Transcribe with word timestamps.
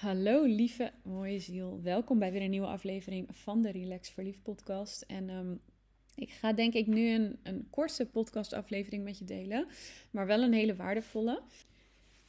Hallo 0.00 0.44
lieve 0.44 0.92
mooie 1.02 1.40
ziel, 1.40 1.80
welkom 1.82 2.18
bij 2.18 2.32
weer 2.32 2.42
een 2.42 2.50
nieuwe 2.50 2.66
aflevering 2.66 3.28
van 3.36 3.62
de 3.62 3.70
Relax 3.70 4.10
Verliefd 4.10 4.42
podcast. 4.42 5.02
En 5.02 5.28
ehm, 5.28 5.54
ik 6.14 6.30
ga 6.30 6.52
denk 6.52 6.74
ik 6.74 6.86
nu 6.86 7.14
een, 7.14 7.38
een 7.42 7.66
korte 7.70 8.06
podcast 8.06 8.52
aflevering 8.52 9.04
met 9.04 9.18
je 9.18 9.24
delen, 9.24 9.66
maar 10.10 10.26
wel 10.26 10.42
een 10.42 10.52
hele 10.52 10.76
waardevolle. 10.76 11.42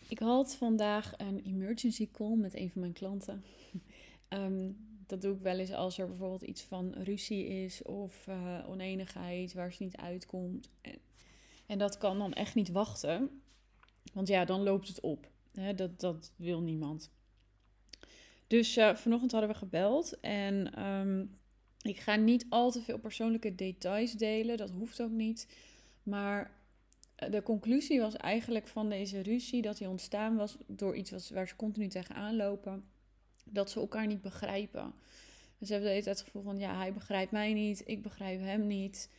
Ik 0.08 0.20
had 0.20 0.56
vandaag 0.56 1.14
een 1.18 1.40
emergency 1.40 2.12
call 2.12 2.36
met 2.36 2.56
een 2.56 2.70
van 2.70 2.82
mijn 2.82 2.94
klanten. 2.94 3.44
Ehm, 4.28 4.72
dat 5.08 5.22
doe 5.22 5.36
ik 5.36 5.42
wel 5.42 5.60
eens 5.60 5.74
als 5.74 5.98
er 5.98 6.08
bijvoorbeeld 6.08 6.42
iets 6.42 6.62
van 6.62 6.94
ruzie 6.94 7.48
is 7.48 7.82
of 7.82 8.28
uh, 8.28 8.66
oneenigheid 8.68 9.54
waar 9.54 9.74
ze 9.74 9.84
niet 9.84 9.98
uitkomt. 9.98 10.70
En, 10.82 10.98
en 11.66 11.78
dat 11.78 11.98
kan 11.98 12.18
dan 12.18 12.34
echt 12.34 12.56
niet 12.56 12.70
wachten, 12.70 13.42
want 14.14 14.28
ja, 14.28 14.46
dan 14.46 14.64
loopt 14.64 14.88
het 14.88 15.00
op. 15.00 15.30
dat, 15.76 16.00
dat 16.00 16.34
wil 16.36 16.62
niemand. 16.62 17.12
Dus 18.52 18.78
uh, 18.78 18.96
vanochtend 18.96 19.32
hadden 19.32 19.50
we 19.50 19.56
gebeld 19.56 20.20
en 20.20 20.74
ehm, 20.74 21.26
ik 21.82 22.00
ga 22.00 22.16
niet 22.16 22.46
al 22.50 22.72
te 22.72 22.82
veel 22.82 22.98
persoonlijke 22.98 23.56
details 23.56 24.12
delen, 24.12 24.58
dat 24.58 24.70
hoeft 24.70 25.02
ook 25.02 25.12
niet. 25.12 25.48
Maar 26.04 26.52
eh, 27.16 27.32
de 27.32 27.44
conclusie 27.44 28.00
was 28.00 28.16
eigenlijk 28.16 28.68
van 28.68 28.90
deze 28.90 29.22
ruzie 29.22 29.62
dat 29.62 29.78
die 29.78 29.90
ontstaan 29.90 30.36
was 30.36 30.58
door 30.68 30.96
iets 30.96 31.30
waar 31.30 31.48
ze 31.48 31.56
continu 31.56 31.88
tegenaan 31.88 32.36
lopen. 32.36 32.84
Dat 33.46 33.72
ze 33.72 33.80
elkaar 33.80 34.08
niet 34.08 34.22
begrijpen. 34.22 34.94
Dus 35.58 35.68
ze 35.68 35.74
hebben 35.74 35.92
de 35.92 35.96
hele 35.96 36.04
tijd 36.04 36.18
het 36.18 36.26
gevoel 36.26 36.44
van 36.44 36.60
ja, 36.60 36.78
hij 36.78 36.94
begrijpt 36.94 37.32
mij 37.32 37.54
niet, 37.54 37.82
ik 37.86 38.02
begrijp 38.02 38.40
hem 38.40 38.68
niet. 38.68 39.10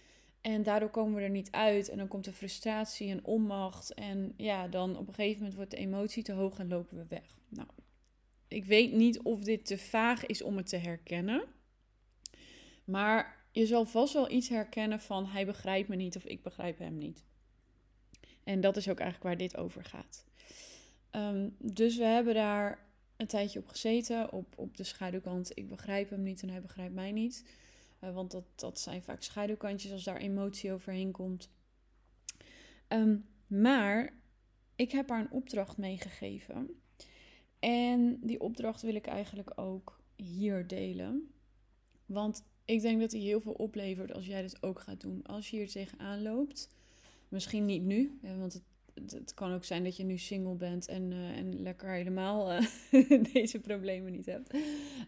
En 0.41 0.63
daardoor 0.63 0.91
komen 0.91 1.15
we 1.15 1.23
er 1.23 1.31
niet 1.31 1.51
uit. 1.51 1.89
En 1.89 1.99
dan 1.99 2.09
komt 2.09 2.25
de 2.25 2.33
frustratie 2.33 3.11
en 3.11 3.25
onmacht. 3.25 3.95
En 3.95 4.35
ja, 4.37 4.69
dan 4.69 4.97
op 4.97 5.09
een 5.09 5.15
gegeven 5.15 5.39
moment 5.39 5.55
wordt 5.55 5.71
de 5.71 5.77
emotie 5.77 6.23
te 6.23 6.33
hoog 6.33 6.59
en 6.59 6.69
lopen 6.69 6.97
we 6.97 7.05
weg. 7.09 7.37
Nou, 7.49 7.69
ik 8.53 8.65
weet 8.65 8.93
niet 8.93 9.23
of 9.23 9.41
dit 9.41 9.67
te 9.67 9.79
vaag 9.79 10.27
is 10.27 10.43
om 10.43 10.57
het 10.57 10.69
te 10.69 10.77
herkennen. 10.77 11.45
Maar 12.85 13.47
je 13.51 13.67
zal 13.67 13.85
vast 13.85 14.13
wel 14.13 14.31
iets 14.31 14.49
herkennen 14.49 15.01
van 15.01 15.27
hij 15.27 15.47
begrijpt 15.47 15.89
me 15.89 15.97
niet 15.97 16.17
of 16.17 16.25
ik 16.25 16.43
begrijp 16.43 16.79
hem 16.79 16.99
niet. 16.99 17.25
En 18.45 18.61
dat 18.61 18.77
is 18.77 18.89
ook 18.89 19.01
eigenlijk 19.01 19.29
waar 19.29 19.49
dit 19.49 19.57
over 19.57 19.85
gaat. 19.85 20.25
Ehm, 21.11 21.49
dus 21.59 21.97
we 21.97 22.05
hebben 22.05 22.35
daar 22.35 22.87
een 23.17 23.27
tijdje 23.27 23.59
op 23.59 23.69
gezeten, 23.69 24.33
op, 24.33 24.53
op 24.57 24.77
de 24.77 24.85
schaduwkant. 24.85 25.51
Ik 25.59 25.69
begrijp 25.69 26.11
hem 26.11 26.23
niet 26.23 26.43
en 26.43 26.49
hij 26.49 26.61
begrijpt 26.61 26.95
mij 26.95 27.13
niet. 27.13 27.45
Uh, 28.01 28.15
want 28.15 28.31
dat, 28.31 28.45
dat 28.55 28.81
zijn 28.81 29.03
vaak 29.03 29.23
schaduwkantjes 29.23 29.93
als 29.93 30.05
daar 30.05 30.17
emotie 30.17 30.73
overheen 30.73 31.11
komt. 31.11 31.51
Ehm, 32.89 33.17
maar 33.47 34.13
ik 34.77 34.93
heb 34.93 35.09
haar 35.09 35.21
een 35.21 35.31
opdracht 35.31 35.77
meegegeven. 35.77 36.83
En 37.63 38.19
die 38.21 38.41
opdracht 38.41 38.83
wil 38.83 38.95
ik 38.95 39.07
eigenlijk 39.07 39.53
ook 39.55 40.01
hier 40.17 40.67
delen. 40.67 41.31
Want 42.07 42.45
ik 42.65 42.81
denk 42.81 43.01
dat 43.01 43.11
die 43.11 43.23
heel 43.23 43.41
veel 43.41 43.53
oplevert 43.53 44.13
als 44.13 44.27
jij 44.27 44.43
dit 44.43 44.63
ook 44.63 44.81
gaat 44.81 45.01
doen. 45.01 45.23
Als 45.23 45.51
je 45.51 45.57
hier 45.57 45.69
tegenaan 45.69 46.23
loopt, 46.23 46.69
misschien 47.29 47.67
niet 47.67 47.83
nu, 47.83 48.19
want 48.39 48.63
het, 48.95 49.13
het 49.13 49.35
kan 49.35 49.53
ook 49.53 49.65
zijn 49.65 49.85
dat 49.85 49.97
je 49.97 50.05
nu 50.05 50.19
single 50.19 50.55
bent 50.55 50.89
en, 50.89 51.11
uh, 51.11 51.37
en 51.37 51.63
lekker 51.63 51.91
helemaal 51.91 52.53
uh, 52.53 52.61
deze 53.33 53.61
problemen 53.61 54.13
niet 54.13 54.27
hebt. 54.27 54.55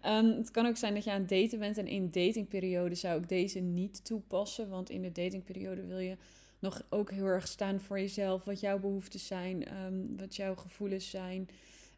Um, 0.07 0.27
het 0.27 0.51
kan 0.51 0.67
ook 0.67 0.77
zijn 0.77 0.95
dat 0.95 1.05
je 1.05 1.11
aan 1.11 1.21
het 1.21 1.29
daten 1.29 1.59
bent 1.59 1.79
en 1.79 1.87
in 1.87 2.11
datingperiode 2.11 2.95
zou 2.95 3.21
ik 3.21 3.29
deze 3.29 3.61
niet 3.61 4.05
toepassen, 4.05 4.69
want 4.69 4.91
in 4.91 5.03
de 5.03 5.13
datingperiode 5.13 5.87
wil 5.87 5.99
je 5.99 6.17
nog 6.59 6.83
ook 6.89 7.11
heel 7.11 7.27
erg 7.27 7.49
staan 7.49 7.81
voor 7.81 7.99
jezelf, 7.99 8.45
wat 8.45 8.61
jouw 8.61 8.79
behoeftes 8.79 9.27
zijn, 9.27 9.85
um, 9.85 10.17
wat 10.17 10.37
jouw 10.37 10.55
gevoelens 10.55 11.11
zijn 11.11 11.49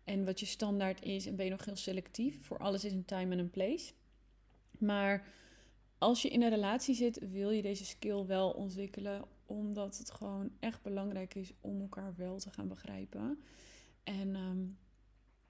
en 0.07 0.25
wat 0.25 0.41
je 0.41 0.47
standaard 0.47 1.03
is 1.03 1.27
en 1.27 1.37
ben 1.37 1.45
je 1.45 1.51
nog 1.51 1.65
heel 1.65 1.77
selectief. 1.77 2.45
Voor 2.45 2.59
alles 2.59 2.85
is 2.85 2.93
een 2.93 3.05
time 3.05 3.33
en 3.33 3.39
een 3.39 3.51
place. 3.51 3.93
Maar 4.79 5.27
als 5.99 6.23
je 6.23 6.29
in 6.29 6.43
een 6.43 6.51
relatie 6.51 6.95
zit, 6.95 7.31
wil 7.31 7.51
je 7.51 7.63
deze 7.63 7.85
skill 7.85 8.25
wel 8.27 8.51
ontwikkelen, 8.51 9.25
omdat 9.47 9.99
het 9.99 10.11
gewoon 10.11 10.51
echt 10.61 10.83
belangrijk 10.83 11.35
is 11.35 11.53
om 11.61 11.81
elkaar 11.81 12.15
wel 12.17 12.39
te 12.39 12.51
gaan 12.51 12.69
begrijpen. 12.69 13.43
En 14.05 14.35
ehm, 14.35 14.65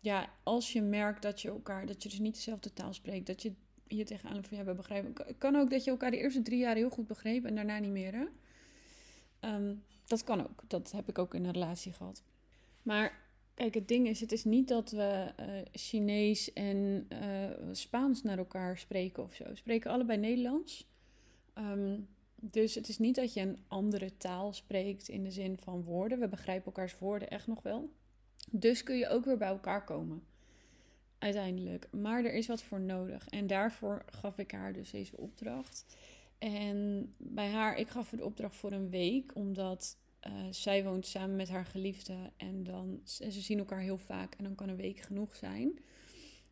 ja, 0.00 0.31
als 0.42 0.72
je 0.72 0.82
merkt 0.82 1.22
dat 1.22 1.41
je 1.41 1.48
elkaar, 1.48 1.86
dat 1.86 2.02
je 2.02 2.08
dus 2.08 2.19
niet 2.19 2.34
dezelfde 2.34 2.72
taal 2.72 2.92
spreekt, 2.92 3.26
dat 3.26 3.42
je 3.42 3.52
hier 3.86 4.06
tegenaan 4.06 4.44
van 4.44 4.56
ja, 4.56 4.64
we 4.64 4.75
begrijpen. 4.75 5.26
Het 5.26 5.38
kan 5.38 5.56
ook 5.56 5.70
dat 5.70 5.84
je 5.84 5.91
elkaar 5.91 6.10
de 6.10 6.19
eerste 6.19 6.42
drie 6.42 6.58
jaar 6.58 6.75
heel 6.75 6.91
goed 6.91 7.06
begreep 7.06 7.44
en 7.44 7.54
daarna 7.54 7.78
niet 7.78 7.91
meer. 7.91 8.31
Ehm, 9.41 9.75
dat 10.06 10.25
kan 10.25 10.41
ook. 10.41 10.62
Dat 10.66 10.92
heb 10.92 11.08
ik 11.08 11.19
ook 11.19 11.34
in 11.34 11.44
een 11.44 11.52
relatie 11.52 11.92
gehad. 11.92 12.22
Maar 12.82 13.25
Kijk, 13.56 13.75
het 13.75 13.89
ding 13.89 14.09
is, 14.09 14.21
het 14.21 14.33
is 14.33 14.44
niet 14.44 14.69
dat 14.69 14.91
we 14.91 15.33
uh, 15.41 15.47
Chinees 15.72 16.53
en 16.53 17.09
uh, 17.12 17.50
Spaans 17.72 18.22
naar 18.22 18.39
elkaar 18.39 18.78
spreken 18.78 19.22
of 19.22 19.34
zo. 19.34 19.44
We 19.44 19.56
spreken 19.56 19.91
allebei 19.91 20.19
Nederlands. 20.19 20.89
Um, 21.59 22.09
dus 22.34 22.75
het 22.75 22.89
is 22.89 22.99
niet 22.99 23.15
dat 23.15 23.34
je 23.34 23.41
een 23.41 23.59
andere 23.69 24.17
taal 24.17 24.53
spreekt 24.53 25.09
in 25.09 25.22
de 25.22 25.31
zin 25.31 25.59
van 25.59 25.83
woorden. 25.83 26.19
We 26.19 26.28
begrijpen 26.28 26.67
elkaars 26.67 26.99
woorden 26.99 27.31
echt 27.31 27.47
nog 27.47 27.62
wel. 27.62 27.91
Dus 28.50 28.83
kun 28.83 28.97
je 28.97 29.09
ook 29.09 29.25
weer 29.25 29.37
bij 29.37 29.49
elkaar 29.49 29.84
komen. 29.84 30.23
Uiteindelijk. 31.19 31.88
Maar 31.91 32.25
er 32.25 32.34
is 32.34 32.47
wat 32.47 32.62
voor 32.62 32.81
nodig. 32.81 33.28
En 33.28 33.47
daarvoor 33.47 34.05
gaf 34.06 34.38
ik 34.38 34.50
haar 34.50 34.73
dus 34.73 34.91
deze 34.91 35.17
opdracht. 35.17 35.97
En 36.38 37.12
bij 37.17 37.50
haar, 37.50 37.77
ik 37.77 37.88
gaf 37.88 38.11
de 38.11 38.25
opdracht 38.25 38.56
voor 38.56 38.73
een 38.73 38.91
week, 38.91 39.34
omdat 39.34 39.97
uh, 40.27 40.32
zij 40.50 40.84
woont 40.84 41.06
samen 41.06 41.37
met 41.37 41.49
haar 41.49 41.66
geliefde 41.66 42.32
en 42.37 42.65
dan, 42.65 43.00
ze 43.04 43.31
zien 43.31 43.59
elkaar 43.59 43.81
heel 43.81 43.99
vaak 43.99 44.34
en 44.34 44.44
dan 44.44 44.54
kan 44.54 44.69
een 44.69 44.77
week 44.77 45.00
genoeg 45.00 45.37
zijn. 45.37 45.78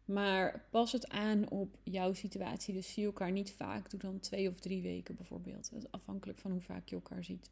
Maar 0.04 0.66
pas 0.70 0.92
het 0.92 1.08
aan 1.08 1.50
op 1.50 1.76
jouw 1.82 2.12
situatie. 2.12 2.74
Dus 2.74 2.92
zie 2.92 3.04
elkaar 3.04 3.32
niet 3.32 3.52
vaak. 3.52 3.90
Doe 3.90 4.00
dan 4.00 4.20
twee 4.20 4.48
of 4.48 4.60
drie 4.60 4.82
weken 4.82 5.14
bijvoorbeeld. 5.16 5.70
Dat 5.70 5.82
is 5.82 5.90
afhankelijk 5.90 6.38
van 6.38 6.50
hoe 6.50 6.60
vaak 6.60 6.88
je 6.88 6.94
elkaar 6.94 7.24
ziet. 7.24 7.50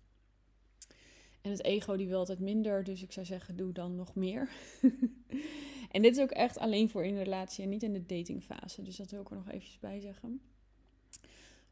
En 1.40 1.50
het 1.50 1.64
ego 1.64 1.96
die 1.96 2.08
wil 2.08 2.18
altijd 2.18 2.38
minder. 2.38 2.84
Dus 2.84 3.02
ik 3.02 3.12
zou 3.12 3.26
zeggen, 3.26 3.56
doe 3.56 3.72
dan 3.72 3.96
nog 3.96 4.14
meer. 4.14 4.50
en 5.90 6.02
dit 6.02 6.16
is 6.16 6.22
ook 6.22 6.30
echt 6.30 6.58
alleen 6.58 6.90
voor 6.90 7.04
in 7.04 7.14
de 7.14 7.22
relatie 7.22 7.64
en 7.64 7.70
niet 7.70 7.82
in 7.82 7.92
de 7.92 8.06
datingfase. 8.06 8.82
Dus 8.82 8.96
dat 8.96 9.10
wil 9.10 9.20
ik 9.20 9.30
er 9.30 9.36
nog 9.36 9.48
eventjes 9.48 9.78
bij 9.78 10.00
zeggen. 10.00 10.40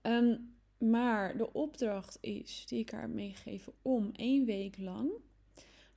Um, 0.02 0.54
maar 0.80 1.36
de 1.36 1.52
opdracht 1.52 2.18
is, 2.20 2.64
die 2.66 2.78
ik 2.78 2.90
haar 2.90 3.10
meegegeven, 3.10 3.72
om 3.82 4.10
één 4.12 4.44
week 4.44 4.78
lang 4.78 5.10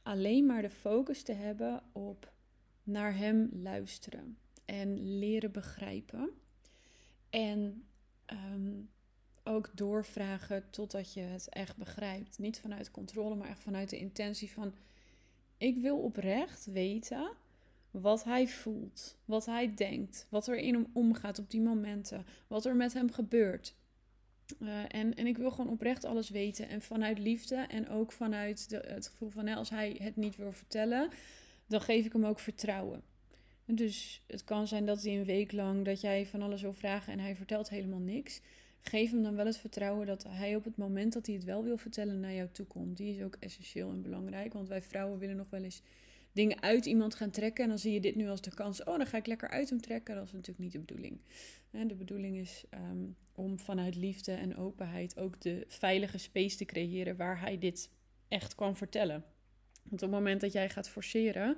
alleen 0.03 0.45
maar 0.45 0.61
de 0.61 0.69
focus 0.69 1.23
te 1.23 1.33
hebben 1.33 1.83
op 1.91 2.31
naar 2.83 3.17
hem 3.17 3.49
luisteren 3.51 4.37
en 4.65 5.17
leren 5.19 5.51
begrijpen. 5.51 6.29
En 7.29 7.85
um, 8.53 8.89
ook 9.43 9.71
doorvragen 9.73 10.69
totdat 10.69 11.13
je 11.13 11.19
het 11.19 11.49
echt 11.49 11.77
begrijpt. 11.77 12.39
Niet 12.39 12.59
vanuit 12.59 12.91
controle, 12.91 13.35
maar 13.35 13.49
echt 13.49 13.63
vanuit 13.63 13.89
de 13.89 13.97
intentie 13.97 14.51
van: 14.51 14.73
ik 15.57 15.77
wil 15.77 15.97
oprecht 15.97 16.65
weten 16.65 17.31
wat 17.91 18.23
hij 18.23 18.47
voelt, 18.47 19.17
wat 19.25 19.45
hij 19.45 19.73
denkt, 19.73 20.27
wat 20.29 20.47
er 20.47 20.57
in 20.57 20.73
hem 20.73 20.87
omgaat 20.93 21.39
op 21.39 21.49
die 21.49 21.61
momenten, 21.61 22.25
wat 22.47 22.65
er 22.65 22.75
met 22.75 22.93
hem 22.93 23.11
gebeurt. 23.11 23.75
Uh, 24.59 24.79
en, 24.87 25.15
en 25.15 25.27
ik 25.27 25.37
wil 25.37 25.51
gewoon 25.51 25.71
oprecht 25.71 26.05
alles 26.05 26.29
weten. 26.29 26.69
En 26.69 26.81
vanuit 26.81 27.19
liefde 27.19 27.55
en 27.55 27.89
ook 27.89 28.11
vanuit 28.11 28.69
de, 28.69 28.83
het 28.87 29.07
gevoel 29.07 29.29
van 29.29 29.47
als 29.47 29.69
hij 29.69 29.95
het 30.01 30.15
niet 30.15 30.35
wil 30.35 30.51
vertellen, 30.51 31.09
dan 31.67 31.81
geef 31.81 32.05
ik 32.05 32.13
hem 32.13 32.25
ook 32.25 32.39
vertrouwen. 32.39 33.01
En 33.65 33.75
dus 33.75 34.21
het 34.27 34.43
kan 34.43 34.67
zijn 34.67 34.85
dat 34.85 35.03
hij 35.03 35.17
een 35.17 35.25
week 35.25 35.51
lang 35.51 35.85
dat 35.85 36.01
jij 36.01 36.25
van 36.25 36.41
alles 36.41 36.61
wil 36.61 36.73
vragen 36.73 37.13
en 37.13 37.19
hij 37.19 37.35
vertelt 37.35 37.69
helemaal 37.69 37.99
niks. 37.99 38.41
Geef 38.81 39.11
hem 39.11 39.23
dan 39.23 39.35
wel 39.35 39.45
het 39.45 39.57
vertrouwen 39.57 40.07
dat 40.07 40.25
hij 40.27 40.55
op 40.55 40.63
het 40.63 40.77
moment 40.77 41.13
dat 41.13 41.25
hij 41.25 41.35
het 41.35 41.43
wel 41.43 41.63
wil 41.63 41.77
vertellen 41.77 42.19
naar 42.19 42.33
jou 42.33 42.49
toe 42.51 42.65
komt. 42.65 42.97
Die 42.97 43.15
is 43.15 43.23
ook 43.23 43.37
essentieel 43.39 43.89
en 43.89 44.01
belangrijk. 44.01 44.53
Want 44.53 44.67
wij 44.67 44.81
vrouwen 44.81 45.19
willen 45.19 45.35
nog 45.35 45.49
wel 45.49 45.63
eens 45.63 45.81
dingen 46.33 46.61
uit 46.61 46.85
iemand 46.85 47.15
gaan 47.15 47.31
trekken. 47.31 47.63
En 47.63 47.69
dan 47.69 47.79
zie 47.79 47.93
je 47.93 47.99
dit 47.99 48.15
nu 48.15 48.29
als 48.29 48.41
de 48.41 48.53
kans. 48.53 48.83
Oh, 48.83 48.97
dan 48.97 49.07
ga 49.07 49.17
ik 49.17 49.25
lekker 49.25 49.49
uit 49.49 49.69
hem 49.69 49.81
trekken. 49.81 50.15
Dat 50.15 50.25
is 50.25 50.31
natuurlijk 50.31 50.59
niet 50.59 50.71
de 50.71 50.79
bedoeling. 50.79 51.19
De 51.87 51.95
bedoeling 51.95 52.37
is 52.37 52.63
ehm, 52.69 53.05
om 53.35 53.59
vanuit 53.59 53.95
liefde 53.95 54.31
en 54.31 54.57
openheid 54.57 55.17
ook 55.17 55.41
de 55.41 55.65
veilige 55.67 56.17
space 56.17 56.57
te 56.57 56.65
creëren 56.65 57.15
waar 57.15 57.39
hij 57.39 57.57
dit 57.57 57.89
echt 58.27 58.55
kan 58.55 58.77
vertellen. 58.77 59.23
Want 59.83 60.03
op 60.03 60.09
het 60.09 60.19
moment 60.19 60.41
dat 60.41 60.51
jij 60.51 60.69
gaat 60.69 60.89
forceren, 60.89 61.57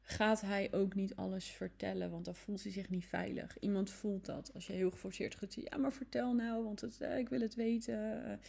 gaat 0.00 0.40
hij 0.40 0.72
ook 0.72 0.94
niet 0.94 1.16
alles 1.16 1.46
vertellen, 1.46 2.10
want 2.10 2.24
dan 2.24 2.34
voelt 2.34 2.62
hij 2.62 2.72
zich 2.72 2.90
niet 2.90 3.06
veilig. 3.06 3.58
Iemand 3.58 3.90
voelt 3.90 4.26
dat 4.26 4.50
als 4.54 4.66
je 4.66 4.72
heel 4.72 4.90
geforceerd 4.90 5.34
gaat 5.34 5.54
ja, 5.54 5.76
maar 5.76 5.92
vertel 5.92 6.32
nou, 6.32 6.64
want 6.64 6.80
het, 6.80 7.00
eh, 7.00 7.18
ik 7.18 7.28
wil 7.28 7.40
het 7.40 7.54
weten. 7.54 8.40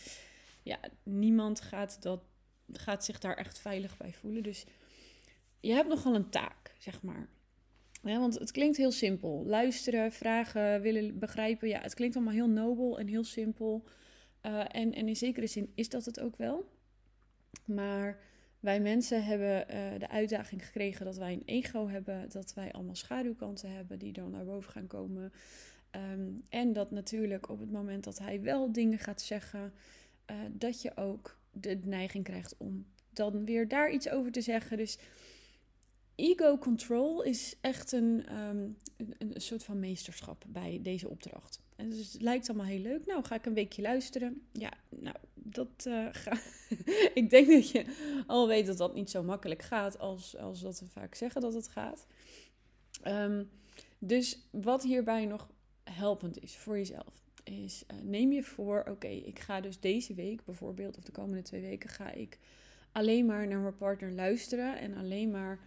ja, 0.64 0.80
niemand 1.04 1.62
gaat, 1.62 2.02
dat, 2.02 2.22
gaat 2.72 3.06
zich 3.06 3.20
daar 3.20 3.38
echt 3.38 3.60
veilig 3.60 3.98
bij 3.98 4.14
voelen. 4.14 4.44
Dus 4.44 4.66
je 5.66 5.74
hebt 5.74 5.90
nogal 5.90 6.16
een 6.16 6.30
taak, 6.30 6.76
zeg 6.78 7.02
maar. 7.02 7.28
Want 8.02 8.40
het 8.40 8.52
klinkt 8.52 8.78
heel 8.78 8.92
simpel. 8.92 9.44
Luisteren, 9.46 10.12
vragen, 10.12 10.82
willen 10.82 11.20
begrijpen. 11.20 11.68
Ja, 11.68 11.82
het 11.82 11.94
klinkt 11.94 12.16
allemaal 12.16 12.34
heel 12.34 12.50
nobel 12.50 13.00
en 13.00 13.08
heel 13.08 13.24
simpel. 13.24 13.84
Uh, 14.46 14.60
en, 14.60 14.94
en 14.94 15.08
in 15.08 15.16
zekere 15.16 15.48
zin 15.48 15.72
is 15.76 15.90
dat 15.90 16.06
het 16.06 16.20
ook 16.20 16.38
wel. 16.38 16.70
Maar 17.66 18.20
Wij 18.60 18.80
mensen 18.80 19.24
hebben 19.24 19.70
eh, 19.70 20.00
de 20.00 20.10
uitdaging 20.10 20.66
gekregen 20.66 21.06
dat 21.06 21.18
wij 21.18 21.34
een 21.34 21.44
ego 21.46 21.88
hebben, 21.88 22.30
dat 22.30 22.54
wij 22.54 22.72
allemaal 22.72 22.96
schaduwkanten 22.96 23.72
hebben 23.72 24.00
die 24.00 24.12
dan 24.12 24.32
naar 24.32 24.46
boven 24.46 24.72
gaan 24.72 24.88
komen. 24.88 25.34
Ehm, 25.92 26.30
en 26.50 26.74
dat 26.74 26.92
natuurlijk 26.92 27.50
op 27.50 27.60
het 27.60 27.72
moment 27.72 28.04
dat 28.04 28.20
hij 28.20 28.42
wel 28.42 28.72
dingen 28.72 29.00
gaat 29.00 29.22
zeggen, 29.22 29.74
uh, 30.32 30.36
dat 30.52 30.82
je 30.82 30.98
ook 30.98 31.38
de 31.52 31.80
neiging 31.84 32.24
krijgt 32.24 32.58
om 32.58 32.86
dan 33.10 33.46
weer 33.46 33.68
daar 33.68 33.92
iets 33.92 34.10
over 34.10 34.32
te 34.32 34.42
zeggen. 34.42 34.78
Dus 34.78 34.98
ego 36.16 36.58
control 36.58 37.24
is 37.24 37.56
echt 37.62 37.92
een, 37.92 38.26
um, 38.38 38.78
een, 38.98 39.16
een, 39.18 39.42
soort 39.42 39.64
van 39.64 39.80
meesterschap 39.80 40.44
bij 40.48 40.80
deze 40.82 41.10
opdracht. 41.10 41.60
En 41.76 41.90
dus 41.90 42.14
het 42.14 42.22
lijkt 42.22 42.50
allemaal 42.50 42.68
heel 42.68 42.80
leuk. 42.80 43.06
Nou, 43.06 43.24
ga 43.24 43.36
ik 43.36 43.46
een 43.46 43.54
weekje 43.54 43.82
luisteren. 43.82 44.48
Ja, 44.52 44.72
nou, 44.90 45.16
dat 45.34 45.86
uh, 45.88 46.08
ga... 46.24 46.38
ik 47.14 47.30
denk 47.30 47.48
dat 47.48 47.70
je 47.70 47.86
al 48.28 48.48
weet 48.48 48.66
dat 48.66 48.78
dat 48.78 48.94
niet 48.94 49.10
zo 49.10 49.24
makkelijk 49.24 49.62
gaat 49.62 50.00
als, 50.00 50.38
als 50.38 50.62
dat 50.62 50.80
we 50.80 50.88
vaak 50.88 51.16
zeggen 51.16 51.42
dat 51.42 51.54
het 51.54 51.68
gaat. 51.68 52.08
Um, 53.08 53.50
dus 54.00 54.48
wat 54.52 54.84
hierbij 54.84 55.26
nog 55.26 55.50
helpend 55.84 56.42
is 56.42 56.56
voor 56.56 56.78
jezelf, 56.78 57.24
is 57.44 57.84
uh, 57.94 58.02
neem 58.02 58.32
je 58.32 58.44
voor, 58.44 58.86
oké, 58.90 59.08
ik 59.08 59.40
ga 59.40 59.62
dus 59.62 59.80
deze 59.80 60.14
week 60.14 60.46
bijvoorbeeld, 60.46 60.98
of 60.98 61.04
de 61.04 61.12
komende 61.12 61.42
twee 61.42 61.62
weken, 61.62 61.90
ga 61.90 62.12
ik 62.12 62.40
alleen 62.92 63.26
maar 63.26 63.48
naar 63.48 63.60
mijn 63.60 63.78
partner 63.78 64.12
luisteren 64.12 64.80
en 64.80 64.96
alleen 64.96 65.32
maar 65.32 65.60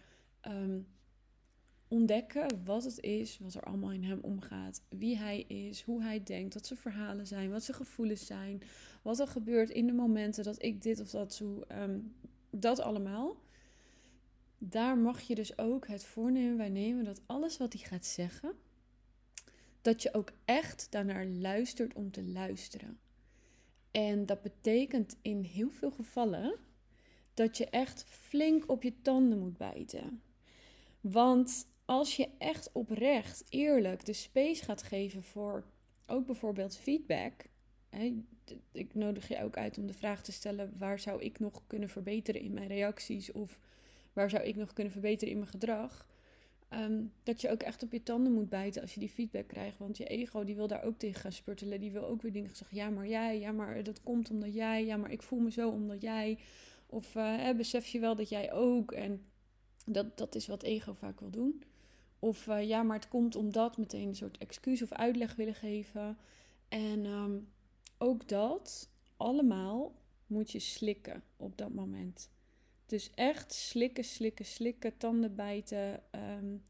um, 0.49 0.87
ontdekken 1.89 2.65
wat 2.65 2.85
het 2.85 3.01
is, 3.01 3.39
wat 3.39 3.55
er 3.55 3.63
allemaal 3.63 3.93
in 3.93 4.05
hem 4.05 4.19
omgaat, 4.23 4.83
wie 4.89 5.17
hij 5.17 5.41
is, 5.41 5.83
hoe 5.83 6.03
hij 6.03 6.23
denkt, 6.23 6.55
wat 6.55 6.67
zijn 6.67 6.79
verhalen 6.79 7.27
zijn, 7.27 7.51
wat 7.51 7.63
zijn 7.63 7.77
gevoelens 7.77 8.27
zijn, 8.27 8.63
wat 9.03 9.19
er 9.19 9.29
gebeurt 9.29 9.71
in 9.71 9.87
de 9.87 9.93
momenten 9.93 10.45
dat 10.45 10.63
ik 10.63 10.83
dit 10.83 11.01
of 11.01 11.11
dat 11.11 11.37
doe, 11.39 11.65
um, 11.73 12.15
dat 12.51 12.81
allemaal. 12.81 13.37
Daar 14.59 14.99
mag 14.99 15.21
je 15.21 15.35
dus 15.35 15.59
ook 15.59 15.87
het 15.87 16.05
voornemen 16.05 16.57
bij 16.57 16.69
nemen 16.69 17.05
dat 17.05 17.23
alles 17.27 17.57
wat 17.57 17.73
hij 17.73 17.83
gaat 17.83 18.07
zeggen, 18.07 18.53
dat 19.83 20.03
je 20.03 20.15
ook 20.15 20.33
echt 20.45 20.87
daarnaar 20.91 21.27
luistert 21.27 21.95
om 21.95 22.11
te 22.11 22.25
luisteren. 22.25 22.99
En 23.91 24.27
dat 24.27 24.43
betekent 24.43 25.17
in 25.23 25.43
heel 25.43 25.71
veel 25.71 25.91
gevallen 25.91 26.55
dat 27.35 27.57
je 27.57 27.67
echt 27.67 28.05
flink 28.05 28.71
op 28.71 28.83
je 28.83 28.93
tanden 29.03 29.39
moet 29.39 29.57
bijten. 29.57 30.23
Want 31.11 31.67
als 31.85 32.17
je 32.17 32.29
echt 32.39 32.73
oprecht, 32.73 33.45
eerlijk 33.49 34.05
de 34.05 34.13
space 34.13 34.65
gaat 34.65 34.83
geven 34.83 35.23
voor 35.23 35.65
ook 36.07 36.27
bijvoorbeeld 36.27 36.77
feedback. 36.77 37.47
Hè, 37.89 38.23
ik 38.73 38.95
nodig 38.95 39.29
je 39.29 39.43
ook 39.43 39.57
uit 39.57 39.79
om 39.79 39.87
de 39.87 39.93
vraag 39.93 40.23
te 40.23 40.33
stellen: 40.33 40.73
waar 40.79 40.99
zou 40.99 41.23
ik 41.23 41.39
nog 41.39 41.63
kunnen 41.67 41.89
verbeteren 41.89 42.41
in 42.41 42.55
mijn 42.55 42.69
reacties? 42.69 43.33
Of 43.33 43.59
waar 44.13 44.31
zou 44.31 44.43
ik 44.43 44.57
nog 44.57 44.73
kunnen 44.73 44.93
verbeteren 44.93 45.33
in 45.33 45.39
mijn 45.39 45.51
gedrag? 45.51 46.07
Ehm, 46.69 47.03
dat 47.23 47.41
je 47.41 47.51
ook 47.51 47.63
echt 47.63 47.83
op 47.83 47.93
je 47.93 48.03
tanden 48.03 48.33
moet 48.33 48.49
bijten 48.49 48.83
als 48.83 48.95
je 48.95 49.01
die 49.01 49.09
feedback 49.09 49.49
krijgt. 49.49 49.79
Want 49.79 49.97
je 49.97 50.05
ego 50.05 50.45
die 50.45 50.57
wil 50.57 50.67
daar 50.67 50.85
ook 50.85 50.99
tegen 50.99 51.21
gaan 51.21 51.33
spurtelen. 51.33 51.81
Die 51.81 51.93
wil 51.93 52.07
ook 52.07 52.23
weer 52.23 52.33
dingen 52.33 52.57
zeggen. 52.57 52.77
Ja, 52.77 52.91
maar 52.91 53.09
jij. 53.09 53.39
Ja, 53.39 53.53
maar 53.53 53.83
dat 53.83 54.03
komt 54.03 54.31
omdat 54.31 54.55
jij. 54.55 54.85
Ja, 54.85 54.97
maar 54.97 55.11
ik 55.11 55.23
voel 55.23 55.39
me 55.39 55.51
zo 55.51 55.71
omdat 55.71 56.03
jij. 56.03 56.39
Of 56.87 57.15
uh, 57.15 57.51
besef 57.57 57.87
je 57.87 57.99
wel 57.99 58.15
dat 58.15 58.29
jij 58.29 58.53
ook. 58.53 58.93
En 58.93 59.23
dat, 59.93 60.19
dat 60.19 60.35
is 60.35 60.47
wat 60.47 60.63
ego 60.63 60.93
vaak 60.93 61.21
wil 61.21 61.31
doen. 61.31 61.63
Of 62.19 62.47
uh, 62.47 62.69
ja, 62.69 62.83
maar 62.83 62.97
het 62.97 63.09
komt 63.09 63.37
omdat 63.37 63.77
meteen 63.77 64.09
een 64.09 64.17
soort 64.17 64.39
excuus 64.39 64.83
of 64.83 64.93
uitleg 64.93 65.35
willen 65.35 65.55
geven. 65.55 66.19
En 66.69 67.07
um, 67.07 67.49
ook 67.99 68.29
dat 68.29 68.89
allemaal 69.17 69.93
moet 70.27 70.51
je 70.51 70.59
slikken 70.59 71.23
op 71.37 71.59
dat 71.59 71.75
moment. 71.75 72.31
Dus 72.87 73.11
echt 73.15 73.53
slikken, 73.53 74.05
slikken, 74.05 74.45
slikken, 74.45 74.97
tanden 74.97 75.35
bijten. 75.35 76.03
Um, 76.41 76.63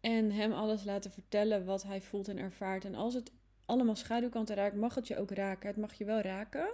en 0.00 0.32
hem 0.32 0.52
alles 0.52 0.84
laten 0.84 1.10
vertellen 1.10 1.64
wat 1.64 1.82
hij 1.82 2.00
voelt 2.00 2.28
en 2.28 2.38
ervaart. 2.38 2.84
En 2.84 2.94
als 2.94 3.14
het 3.14 3.32
allemaal 3.64 3.96
schaduwkanten 3.96 4.56
raakt, 4.56 4.76
mag 4.76 4.94
het 4.94 5.06
je 5.06 5.18
ook 5.18 5.30
raken. 5.30 5.68
Het 5.68 5.76
mag 5.76 5.94
je 5.94 6.04
wel 6.04 6.20
raken. 6.20 6.68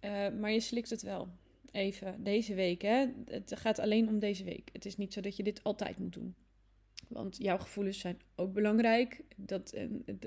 Uh, 0.00 0.28
maar 0.28 0.50
je 0.50 0.60
slikt 0.60 0.90
het 0.90 1.02
wel. 1.02 1.28
Even 1.70 2.24
deze 2.24 2.54
week. 2.54 2.82
Hè? 2.82 3.06
Het 3.24 3.52
gaat 3.56 3.78
alleen 3.78 4.08
om 4.08 4.18
deze 4.18 4.44
week. 4.44 4.68
Het 4.72 4.84
is 4.84 4.96
niet 4.96 5.12
zo 5.12 5.20
dat 5.20 5.36
je 5.36 5.42
dit 5.42 5.64
altijd 5.64 5.98
moet 5.98 6.12
doen. 6.12 6.34
Want 7.08 7.36
jouw 7.36 7.58
gevoelens 7.58 7.98
zijn 7.98 8.20
ook 8.34 8.52
belangrijk. 8.52 9.24
Dat, 9.36 9.74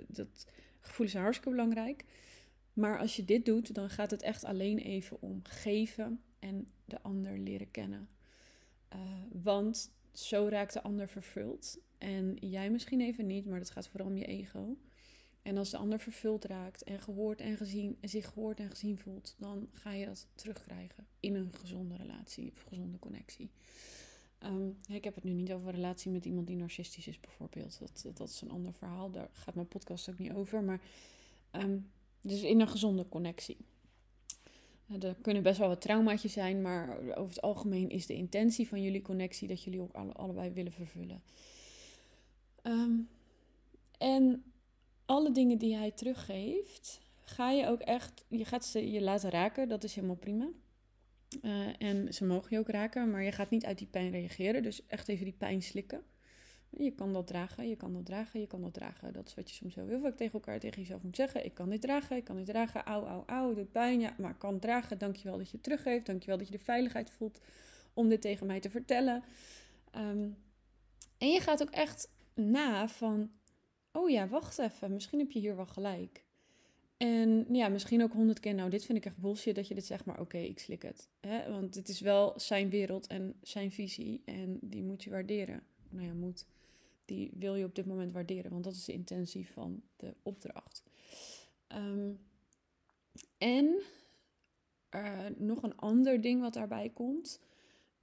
dat, 0.07 0.47
gevoelens 0.79 1.11
zijn 1.11 1.23
hartstikke 1.23 1.55
belangrijk. 1.55 2.03
Maar 2.73 2.99
als 2.99 3.15
je 3.15 3.25
dit 3.25 3.45
doet, 3.45 3.75
dan 3.75 3.89
gaat 3.89 4.11
het 4.11 4.21
echt 4.21 4.43
alleen 4.43 4.77
even 4.77 5.21
om 5.21 5.39
geven 5.43 6.21
en 6.39 6.71
de 6.85 7.01
ander 7.01 7.39
leren 7.39 7.71
kennen. 7.71 8.09
Uh, 8.93 8.99
want 9.31 9.91
zo 10.11 10.47
raakt 10.47 10.73
de 10.73 10.81
ander 10.81 11.07
vervuld. 11.07 11.79
En 11.97 12.35
jij 12.39 12.69
misschien 12.69 13.01
even 13.01 13.25
niet, 13.25 13.45
maar 13.45 13.59
dat 13.59 13.71
gaat 13.71 13.87
vooral 13.87 14.07
om 14.07 14.17
je 14.17 14.25
ego. 14.25 14.77
En 15.43 15.57
als 15.57 15.69
de 15.69 15.77
ander 15.77 15.99
vervuld 15.99 16.45
raakt 16.45 16.83
en 16.83 16.99
gehoord 16.99 17.41
en 17.41 17.57
gezien, 17.57 17.97
en 17.99 18.09
zich 18.09 18.25
gehoord 18.27 18.59
en 18.59 18.69
gezien 18.69 18.97
voelt, 18.97 19.35
dan 19.37 19.69
ga 19.73 19.91
je 19.91 20.05
dat 20.05 20.27
terugkrijgen 20.35 21.07
in 21.19 21.35
een 21.35 21.53
gezonde 21.53 21.95
relatie 21.95 22.51
of 22.51 22.63
gezonde 22.67 22.99
connectie. 22.99 23.49
Um, 24.43 24.77
ik 24.87 25.03
heb 25.03 25.15
het 25.15 25.23
nu 25.23 25.31
niet 25.31 25.51
over 25.51 25.67
een 25.67 25.75
relatie 25.75 26.11
met 26.11 26.25
iemand 26.25 26.47
die 26.47 26.55
narcistisch 26.55 27.07
is, 27.07 27.19
bijvoorbeeld. 27.19 27.79
Dat, 27.79 28.17
dat 28.17 28.29
is 28.29 28.41
een 28.41 28.51
ander 28.51 28.73
verhaal. 28.73 29.11
Daar 29.11 29.29
gaat 29.31 29.55
mijn 29.55 29.67
podcast 29.67 30.09
ook 30.09 30.17
niet 30.17 30.31
over. 30.31 30.63
Maar 30.63 30.81
um, 31.51 31.91
dus 32.21 32.41
in 32.41 32.59
een 32.59 32.67
gezonde 32.67 33.09
connectie. 33.09 33.57
Er 34.99 35.15
kunnen 35.21 35.43
best 35.43 35.57
wel 35.57 35.67
wat 35.67 35.81
traumaatjes 35.81 36.33
zijn, 36.33 36.61
maar 36.61 36.97
over 36.99 37.33
het 37.33 37.41
algemeen 37.41 37.89
is 37.89 38.05
de 38.05 38.13
intentie 38.13 38.67
van 38.67 38.81
jullie 38.81 39.01
connectie 39.01 39.47
dat 39.47 39.63
jullie 39.63 39.81
ook 39.81 39.93
alle, 39.93 40.13
allebei 40.13 40.51
willen 40.51 40.71
vervullen. 40.71 41.21
Um, 42.63 43.09
en 43.97 44.43
alle 45.05 45.31
dingen 45.31 45.57
die 45.57 45.75
hij 45.75 45.91
teruggeeft, 45.91 47.01
ga 47.23 47.51
je 47.51 47.67
ook 47.67 47.79
echt, 47.79 48.25
je 48.27 48.45
gaat 48.45 48.65
ze 48.65 48.91
je 48.91 49.01
laten 49.01 49.29
raken, 49.29 49.69
dat 49.69 49.83
is 49.83 49.95
helemaal 49.95 50.15
prima. 50.15 50.47
Uh, 51.41 51.67
en 51.77 52.13
ze 52.13 52.25
mogen 52.25 52.47
je 52.49 52.59
ook 52.59 52.69
raken, 52.69 53.11
maar 53.11 53.23
je 53.23 53.31
gaat 53.31 53.49
niet 53.49 53.65
uit 53.65 53.77
die 53.77 53.87
pijn 53.87 54.11
reageren. 54.11 54.63
Dus 54.63 54.87
echt 54.87 55.07
even 55.07 55.25
die 55.25 55.35
pijn 55.37 55.61
slikken. 55.61 56.03
Je 56.69 56.91
kan 56.91 57.13
dat 57.13 57.27
dragen, 57.27 57.67
je 57.67 57.75
kan 57.75 57.93
dat 57.93 58.05
dragen, 58.05 58.39
je 58.39 58.47
kan 58.47 58.61
dat 58.61 58.73
dragen. 58.73 59.13
Dat 59.13 59.27
is 59.27 59.35
wat 59.35 59.49
je 59.49 59.55
soms 59.55 59.75
heel 59.75 60.01
vaak 60.01 60.17
tegen 60.17 60.33
elkaar, 60.33 60.59
tegen 60.59 60.81
jezelf 60.81 61.03
moet 61.03 61.15
zeggen. 61.15 61.45
Ik 61.45 61.53
kan 61.53 61.69
dit 61.69 61.81
dragen, 61.81 62.15
ik 62.17 62.23
kan 62.23 62.35
dit 62.35 62.45
dragen. 62.45 62.83
Auw, 62.83 63.05
auw, 63.05 63.23
auw, 63.25 63.53
doet 63.53 63.71
pijn. 63.71 63.99
Ja, 63.99 64.15
maar 64.17 64.35
kan 64.37 64.59
dragen. 64.59 64.97
Dankjewel 64.97 65.37
dat 65.37 65.45
je 65.45 65.53
het 65.53 65.63
teruggeeft. 65.63 66.05
Dankjewel 66.05 66.37
dat 66.37 66.47
je 66.47 66.57
de 66.57 66.63
veiligheid 66.63 67.09
voelt 67.09 67.39
om 67.93 68.09
dit 68.09 68.21
tegen 68.21 68.47
mij 68.47 68.59
te 68.59 68.69
vertellen. 68.69 69.23
Um, 69.95 70.37
en 71.17 71.29
je 71.29 71.39
gaat 71.39 71.61
ook 71.61 71.69
echt 71.69 72.09
na 72.33 72.87
van, 72.87 73.31
oh 73.93 74.09
ja, 74.09 74.27
wacht 74.27 74.59
even, 74.59 74.93
misschien 74.93 75.19
heb 75.19 75.31
je 75.31 75.39
hier 75.39 75.55
wel 75.55 75.65
gelijk. 75.65 76.23
En 76.97 77.45
ja, 77.51 77.67
misschien 77.67 78.03
ook 78.03 78.13
honderd 78.13 78.39
keer, 78.39 78.53
nou, 78.53 78.69
dit 78.69 78.85
vind 78.85 78.97
ik 78.97 79.05
echt 79.05 79.17
bullshit 79.17 79.55
dat 79.55 79.67
je 79.67 79.73
dit 79.73 79.85
zegt, 79.85 80.05
maar 80.05 80.19
oké, 80.19 80.37
ik 80.37 80.59
slik 80.59 80.81
het. 80.81 81.09
Hè? 81.19 81.51
Want 81.51 81.75
het 81.75 81.89
is 81.89 81.99
wel 81.99 82.33
zijn 82.39 82.69
wereld 82.69 83.07
en 83.07 83.35
zijn 83.41 83.71
visie 83.71 84.21
en 84.25 84.57
die 84.61 84.83
moet 84.83 85.03
je 85.03 85.09
waarderen. 85.09 85.63
Nou 85.89 86.05
ja, 86.05 86.13
moet, 86.13 86.45
die 87.05 87.31
wil 87.33 87.55
je 87.55 87.65
op 87.65 87.75
dit 87.75 87.85
moment 87.85 88.13
waarderen, 88.13 88.51
want 88.51 88.63
dat 88.63 88.73
is 88.73 88.85
de 88.85 88.93
intentie 88.93 89.49
van 89.49 89.81
de 89.95 90.13
opdracht. 90.23 90.83
Um, 91.67 92.19
en 93.37 93.81
uh, 94.95 95.25
nog 95.37 95.63
een 95.63 95.77
ander 95.77 96.21
ding 96.21 96.41
wat 96.41 96.53
daarbij 96.53 96.89
komt. 96.89 97.39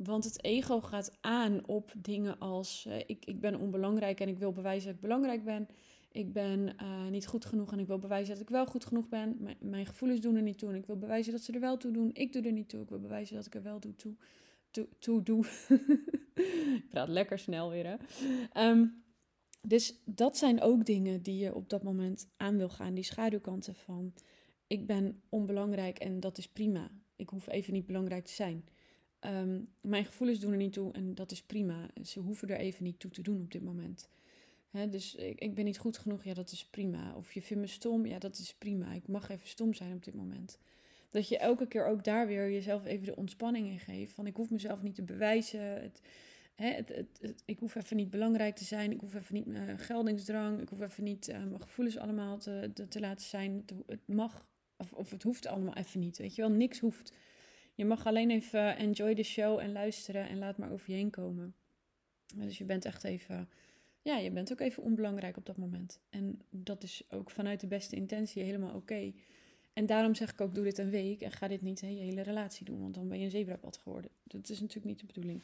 Want 0.05 0.25
het 0.25 0.45
ego 0.45 0.81
gaat 0.81 1.19
aan 1.21 1.67
op 1.67 1.93
dingen 1.97 2.39
als 2.39 2.85
uh, 2.89 2.97
ik, 2.99 3.25
ik 3.25 3.41
ben 3.41 3.61
onbelangrijk 3.61 4.21
en 4.21 4.29
ik 4.29 4.39
wil 4.39 4.53
bewijzen 4.53 4.87
dat 4.87 4.95
ik 4.95 5.01
belangrijk 5.01 5.45
ben. 5.45 5.69
Ik 6.13 6.33
ben 6.33 6.75
uh, 6.83 7.07
niet 7.07 7.27
goed 7.27 7.45
genoeg 7.45 7.73
en 7.73 7.79
ik 7.79 7.87
wil 7.87 7.99
bewijzen 7.99 8.33
dat 8.33 8.43
ik 8.43 8.49
wel 8.49 8.67
goed 8.67 8.85
genoeg 8.85 9.09
ben. 9.09 9.57
Mijn 9.61 9.87
gevoelens 9.87 10.21
doen 10.21 10.37
er 10.37 10.43
niet 10.43 10.59
toe 10.59 10.69
en 10.69 10.75
ik 10.75 10.87
wil 10.87 10.99
bewijzen 10.99 11.33
dat 11.33 11.43
ze 11.43 11.53
er 11.53 11.61
wel 11.61 11.77
toe 11.77 11.93
doen. 11.93 12.11
Ik 12.13 12.33
doe 12.33 12.43
er 12.43 12.53
niet 12.53 12.69
toe, 12.69 12.83
ik 12.83 12.89
wil 12.89 13.01
bewijzen 13.01 13.37
dat 13.37 13.47
ik 13.47 13.55
er 13.55 13.63
wel 13.63 13.79
toe, 13.79 14.17
toe, 14.71 14.89
toe, 14.99 15.23
doe. 15.23 15.45
ik 16.81 16.89
praat 16.89 17.09
lekker 17.09 17.39
snel 17.39 17.71
weer, 17.71 17.87
hè. 17.87 17.97
Um, 18.69 19.05
dus 19.63 20.03
dat 20.05 20.37
zijn 20.37 20.61
ook 20.61 20.85
dingen 20.85 21.23
die 21.23 21.39
je 21.39 21.55
op 21.55 21.69
dat 21.69 21.83
moment 21.83 22.29
aan 22.37 22.57
wil 22.57 22.69
gaan. 22.69 22.95
Die 22.95 23.05
schaduwkanten 23.05 23.75
van 23.75 24.15
ik 24.67 24.87
ben 24.87 25.23
onbelangrijk 25.29 25.99
en 25.99 26.21
dat 26.21 26.39
is 26.39 26.49
prima. 26.49 26.91
Ik 27.17 27.29
hoef 27.29 27.49
even 27.49 27.73
niet 27.73 27.87
belangrijk 27.87 28.25
te 28.25 28.33
zijn. 28.33 28.65
Um, 29.27 29.69
mijn 29.81 30.05
gevoelens 30.05 30.41
doen 30.41 30.51
er 30.51 30.57
niet 30.57 30.73
toe 30.73 30.93
en 30.93 31.15
dat 31.15 31.31
is 31.31 31.43
prima. 31.43 31.89
Ze 32.03 32.21
hoeven 32.21 32.49
er 32.49 32.57
even 32.57 32.85
niet 32.85 32.99
toe 32.99 33.11
te 33.11 33.23
doen 33.23 33.41
op 33.41 33.53
dit 33.53 33.63
moment. 33.63 34.09
dus 34.91 35.15
ik, 35.15 35.41
ik, 35.41 35.55
ben 35.55 35.65
niet 35.65 35.79
goed 35.79 35.99
genoeg, 35.99 36.25
ja, 36.25 36.35
dat 36.35 36.51
is 36.53 36.65
prima. 36.65 37.15
Of 37.15 37.33
je 37.33 37.43
vindt 37.43 37.63
me 37.63 37.69
stom, 37.69 38.07
ja, 38.07 38.19
dat 38.19 38.39
is 38.39 38.55
prima. 38.55 38.93
Ik 38.93 39.09
mag 39.09 39.31
even 39.31 39.49
stom 39.49 39.75
zijn 39.75 39.93
op 39.93 40.05
dit 40.05 40.15
moment. 40.15 40.59
Dat 41.11 41.29
je 41.29 41.39
elke 41.39 41.67
keer 41.67 41.87
ook 41.87 42.05
daar 42.05 42.27
weer 42.27 42.51
jezelf 42.51 42.85
even 42.85 43.07
de 43.07 43.17
ontspanning 43.17 43.67
in 43.67 43.79
geeft. 43.79 44.13
Van 44.13 44.27
ik 44.27 44.37
hoef 44.37 44.51
mezelf 44.51 44.83
niet 44.83 44.95
te 44.95 45.03
bewijzen. 45.03 45.61
Het, 45.61 46.01
het, 46.55 47.07
het, 47.21 47.43
ik 47.45 47.59
hoef 47.59 47.75
even 47.75 47.97
niet 47.97 48.11
belangrijk 48.11 48.57
te 48.57 48.65
zijn. 48.65 48.93
Ik 48.93 49.01
hoef 49.01 49.15
even 49.15 49.35
niet 49.35 49.47
mijn 49.47 49.79
geldingsdrang. 49.79 50.61
Ik 50.61 50.69
hoef 50.69 50.81
even 50.81 51.05
niet 51.05 51.29
uh, 51.29 51.37
mijn 51.37 51.63
gevoelens 51.63 51.99
allemaal 51.99 52.39
te, 52.39 52.71
te, 52.75 52.89
te 52.89 53.01
laten 53.01 53.27
zijn. 53.27 53.65
Het, 53.87 54.01
mag, 54.07 54.47
of, 54.77 54.93
of, 54.93 55.11
het 55.11 55.23
hoeft 55.23 55.47
allemaal 55.47 55.75
even 55.75 56.01
niet. 56.01 56.19
Weet 56.19 56.35
je 56.35 56.43
wel, 56.43 56.51
niks 56.51 56.79
hoeft. 56.79 57.13
Je 57.81 57.87
mag 57.87 58.07
alleen 58.07 58.31
even 58.31 58.77
enjoy 58.77 59.15
the 59.15 59.23
show 59.23 59.59
en 59.59 59.73
luisteren 59.73 60.29
en 60.29 60.39
laat 60.39 60.59
maar 60.59 60.73
over 60.73 60.91
je 60.91 60.97
heen 60.97 61.11
komen. 61.11 61.55
Dus 62.35 62.59
je 62.59 62.65
bent 62.65 62.85
echt 62.85 63.05
even, 63.05 63.49
ja, 64.03 64.17
je 64.17 64.31
bent 64.31 64.53
ook 64.53 64.61
even 64.61 64.83
onbelangrijk 64.83 65.37
op 65.37 65.47
dat 65.47 65.57
moment. 65.57 66.01
En 66.11 66.41
dat 66.51 66.83
is 66.83 67.03
ook 67.11 67.31
vanuit 67.31 67.61
de 67.61 67.67
beste 67.67 67.97
intentie 67.97 68.43
helemaal 68.43 68.75
oké. 68.75 69.13
En 69.73 69.87
daarom 69.87 70.15
zeg 70.15 70.33
ik 70.33 70.41
ook, 70.41 70.55
doe 70.55 70.65
dit 70.65 70.79
een 70.79 70.91
week 70.91 71.21
en 71.21 71.31
ga 71.31 71.49
dit 71.49 71.63
niet 71.63 71.81
je 71.81 71.87
hele 71.87 72.23
relatie 72.23 72.65
doen, 72.65 72.81
want 72.81 72.95
dan 72.95 73.09
ben 73.09 73.19
je 73.19 73.25
een 73.25 73.31
zebrapad 73.31 73.77
geworden. 73.77 74.11
Dat 74.25 74.49
is 74.49 74.61
natuurlijk 74.61 74.87
niet 74.87 75.01
de 75.01 75.07
bedoeling. 75.07 75.43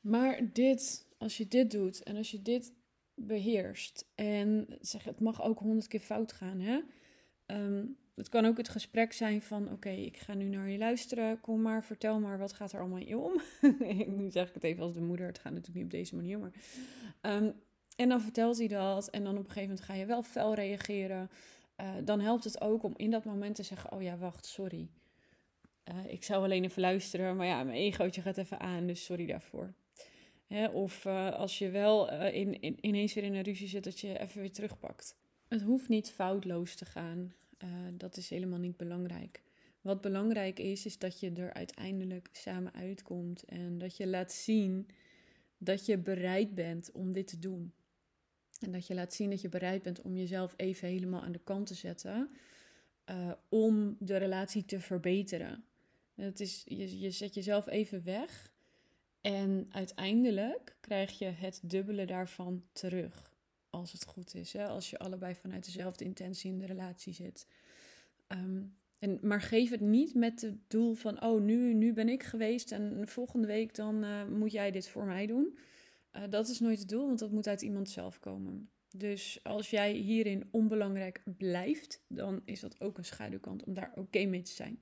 Maar 0.00 0.52
dit, 0.52 1.06
als 1.18 1.36
je 1.36 1.48
dit 1.48 1.70
doet 1.70 2.02
en 2.02 2.16
als 2.16 2.30
je 2.30 2.42
dit 2.42 2.72
beheerst 3.14 4.08
en 4.14 4.66
zeg, 4.80 5.04
het 5.04 5.20
mag 5.20 5.42
ook 5.42 5.58
honderd 5.58 5.88
keer 5.88 6.00
fout 6.00 6.32
gaan, 6.32 6.60
hè. 6.60 6.80
Ehm, 7.46 7.84
het 8.18 8.28
kan 8.28 8.46
ook 8.46 8.56
het 8.56 8.68
gesprek 8.68 9.12
zijn 9.12 9.42
van: 9.42 9.72
Oké, 9.72 9.90
ik 9.90 10.16
ga 10.16 10.34
nu 10.34 10.44
naar 10.44 10.68
je 10.68 10.78
luisteren. 10.78 11.40
Kom 11.40 11.62
maar, 11.62 11.84
vertel 11.84 12.20
maar, 12.20 12.38
wat 12.38 12.52
gaat 12.52 12.72
er 12.72 12.80
allemaal 12.80 12.98
in 12.98 13.06
je 13.06 13.18
om? 13.18 13.40
nu 14.18 14.30
zeg 14.30 14.48
ik 14.48 14.54
het 14.54 14.64
even 14.64 14.82
als 14.82 14.94
de 14.94 15.00
moeder. 15.00 15.26
Het 15.26 15.38
gaat 15.38 15.52
natuurlijk 15.52 15.76
niet 15.76 15.84
op 15.84 15.90
deze 15.90 16.16
manier, 16.16 16.38
maar. 16.38 16.52
Ehm, 17.20 17.50
en 17.96 18.08
dan 18.08 18.20
vertelt 18.20 18.58
hij 18.58 18.68
dat. 18.68 19.10
En 19.10 19.24
dan 19.24 19.32
op 19.32 19.38
een 19.38 19.50
gegeven 19.50 19.68
moment 19.68 19.86
ga 19.86 19.94
je 19.94 20.06
wel 20.06 20.22
fel 20.22 20.54
reageren. 20.54 21.30
Uh, 21.80 21.90
dan 22.04 22.20
helpt 22.20 22.44
het 22.44 22.60
ook 22.60 22.82
om 22.82 22.94
in 22.96 23.10
dat 23.10 23.24
moment 23.24 23.54
te 23.54 23.62
zeggen: 23.62 23.92
Oh 23.92 24.02
ja, 24.02 24.16
wacht, 24.16 24.46
sorry. 24.46 24.88
Uh, 25.84 26.12
ik 26.12 26.24
zou 26.24 26.42
alleen 26.44 26.64
even 26.64 26.80
luisteren, 26.80 27.36
maar 27.36 27.46
ja, 27.46 27.62
mijn 27.64 27.76
egootje 27.76 28.22
gaat 28.22 28.36
even 28.36 28.60
aan, 28.60 28.86
dus 28.86 29.04
sorry 29.04 29.26
daarvoor. 29.26 29.72
Hè, 30.46 30.66
of 30.66 31.04
uh, 31.04 31.32
als 31.32 31.58
je 31.58 31.70
wel 31.70 32.10
in, 32.12 32.60
in, 32.60 32.78
ineens 32.80 33.14
weer 33.14 33.24
in 33.24 33.34
een 33.34 33.42
ruzie 33.42 33.68
zit, 33.68 33.84
dat 33.84 34.00
je 34.00 34.18
even 34.18 34.40
weer 34.40 34.52
terugpakt. 34.52 35.16
Het 35.48 35.62
hoeft 35.62 35.88
niet 35.88 36.10
foutloos 36.10 36.74
te 36.74 36.84
gaan. 36.84 37.32
Uh, 37.64 37.70
dat 37.92 38.16
is 38.16 38.30
helemaal 38.30 38.58
niet 38.58 38.76
belangrijk. 38.76 39.42
Wat 39.80 40.00
belangrijk 40.00 40.58
is, 40.58 40.86
is 40.86 40.98
dat 40.98 41.20
je 41.20 41.32
er 41.32 41.52
uiteindelijk 41.52 42.28
samen 42.32 42.72
uitkomt 42.72 43.44
en 43.44 43.78
dat 43.78 43.96
je 43.96 44.06
laat 44.06 44.32
zien 44.32 44.88
dat 45.58 45.86
je 45.86 45.98
bereid 45.98 46.54
bent 46.54 46.92
om 46.92 47.12
dit 47.12 47.26
te 47.26 47.38
doen. 47.38 47.72
En 48.60 48.72
dat 48.72 48.86
je 48.86 48.94
laat 48.94 49.14
zien 49.14 49.30
dat 49.30 49.40
je 49.40 49.48
bereid 49.48 49.82
bent 49.82 50.02
om 50.02 50.16
jezelf 50.16 50.54
even 50.56 50.88
helemaal 50.88 51.22
aan 51.22 51.32
de 51.32 51.40
kant 51.44 51.66
te 51.66 51.74
zetten 51.74 52.30
uh, 53.10 53.32
om 53.48 53.96
de 53.98 54.16
relatie 54.16 54.64
te 54.64 54.80
verbeteren. 54.80 55.64
Het 56.14 56.40
is, 56.40 56.62
je, 56.64 57.00
je 57.00 57.10
zet 57.10 57.34
jezelf 57.34 57.66
even 57.66 58.04
weg 58.04 58.52
en 59.20 59.66
uiteindelijk 59.70 60.76
krijg 60.80 61.18
je 61.18 61.24
het 61.24 61.60
dubbele 61.62 62.04
daarvan 62.04 62.64
terug 62.72 63.27
als 63.78 63.92
het 63.92 64.04
goed 64.04 64.34
is. 64.34 64.52
Hè? 64.52 64.66
Als 64.66 64.90
je 64.90 64.98
allebei 64.98 65.34
vanuit 65.34 65.64
dezelfde 65.64 66.04
intentie 66.04 66.50
in 66.50 66.58
de 66.58 66.66
relatie 66.66 67.12
zit. 67.12 67.46
Ehm, 68.26 68.62
en, 68.98 69.18
maar 69.22 69.40
geef 69.40 69.70
het 69.70 69.80
niet 69.80 70.14
met 70.14 70.40
het 70.40 70.56
doel 70.70 70.94
van, 70.94 71.22
oh, 71.22 71.40
nu, 71.40 71.74
nu 71.74 71.92
ben 71.92 72.08
ik 72.08 72.22
geweest 72.22 72.72
en 72.72 73.08
volgende 73.08 73.46
week 73.46 73.74
dan 73.74 74.04
uh, 74.04 74.24
moet 74.24 74.52
jij 74.52 74.70
dit 74.70 74.88
voor 74.88 75.04
mij 75.04 75.26
doen. 75.26 75.58
Uh, 76.12 76.22
dat 76.30 76.48
is 76.48 76.60
nooit 76.60 76.78
het 76.78 76.88
doel, 76.88 77.06
want 77.06 77.18
dat 77.18 77.30
moet 77.30 77.46
uit 77.46 77.62
iemand 77.62 77.90
zelf 77.90 78.18
komen. 78.18 78.70
Dus 78.96 79.40
als 79.42 79.70
jij 79.70 79.92
hierin 79.92 80.48
onbelangrijk 80.50 81.22
blijft, 81.36 82.04
dan 82.08 82.42
is 82.44 82.60
dat 82.60 82.80
ook 82.80 82.98
een 82.98 83.04
schaduwkant 83.04 83.64
om 83.64 83.74
daar 83.74 83.92
oké 83.94 84.24
mee 84.24 84.42
te 84.42 84.52
zijn. 84.52 84.78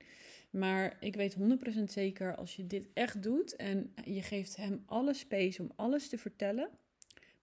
Maar 0.49 0.97
ik 0.99 1.15
weet 1.15 1.37
100% 1.79 1.83
zeker, 1.83 2.35
als 2.35 2.55
je 2.55 2.67
dit 2.67 2.87
echt 2.93 3.23
doet 3.23 3.55
en 3.55 3.93
je 4.05 4.21
geeft 4.21 4.55
hem 4.55 4.83
alle 4.85 5.13
space 5.13 5.61
om 5.61 5.71
alles 5.75 6.09
te 6.09 6.17
vertellen, 6.17 6.69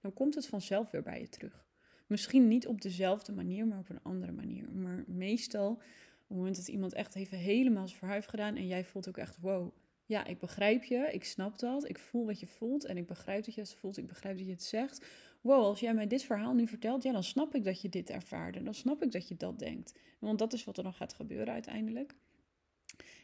dan 0.04 0.12
komt 0.12 0.34
het 0.34 0.46
vanzelf 0.46 0.90
weer 0.90 1.02
bij 1.02 1.20
je 1.20 1.28
terug. 1.28 1.66
Misschien 2.06 2.48
niet 2.48 2.66
op 2.66 2.80
dezelfde 2.80 3.32
manier, 3.32 3.66
maar 3.66 3.78
op 3.78 3.88
een 3.88 4.02
andere 4.02 4.32
manier. 4.32 4.72
Maar 4.72 5.04
meestal, 5.06 5.70
op 5.70 6.28
het 6.28 6.36
moment 6.36 6.56
dat 6.56 6.68
iemand 6.68 6.92
echt 6.92 7.14
even 7.14 7.38
helemaal 7.38 7.86
zijn 7.86 7.98
verhuif 7.98 8.24
gedaan 8.24 8.56
en 8.56 8.66
jij 8.66 8.84
voelt 8.84 9.08
ook 9.08 9.16
echt, 9.16 9.38
wow, 9.40 9.72
ja, 10.06 10.24
ik 10.24 10.38
begrijp 10.38 10.84
je, 10.84 11.08
ik 11.12 11.24
snap 11.24 11.58
dat, 11.58 11.88
ik 11.88 11.98
voel 11.98 12.26
wat 12.26 12.40
je 12.40 12.46
voelt 12.46 12.84
en 12.84 12.96
ik 12.96 13.06
begrijp 13.06 13.44
dat 13.44 13.54
je 13.54 13.60
het 13.60 13.74
voelt, 13.74 13.96
ik 13.96 14.06
begrijp 14.06 14.36
dat 14.36 14.46
je 14.46 14.52
het 14.52 14.62
zegt. 14.62 15.06
Wow, 15.40 15.62
als 15.62 15.80
jij 15.80 15.94
mij 15.94 16.06
dit 16.06 16.22
verhaal 16.22 16.54
nu 16.54 16.66
vertelt, 16.66 17.02
ja, 17.02 17.12
dan 17.12 17.24
snap 17.24 17.54
ik 17.54 17.64
dat 17.64 17.80
je 17.80 17.88
dit 17.88 18.10
ervaarde, 18.10 18.62
dan 18.62 18.74
snap 18.74 19.02
ik 19.02 19.12
dat 19.12 19.28
je 19.28 19.36
dat 19.36 19.58
denkt. 19.58 19.98
Want 20.18 20.38
dat 20.38 20.52
is 20.52 20.64
wat 20.64 20.76
er 20.76 20.82
dan 20.82 20.94
gaat 20.94 21.12
gebeuren 21.12 21.52
uiteindelijk. 21.52 22.14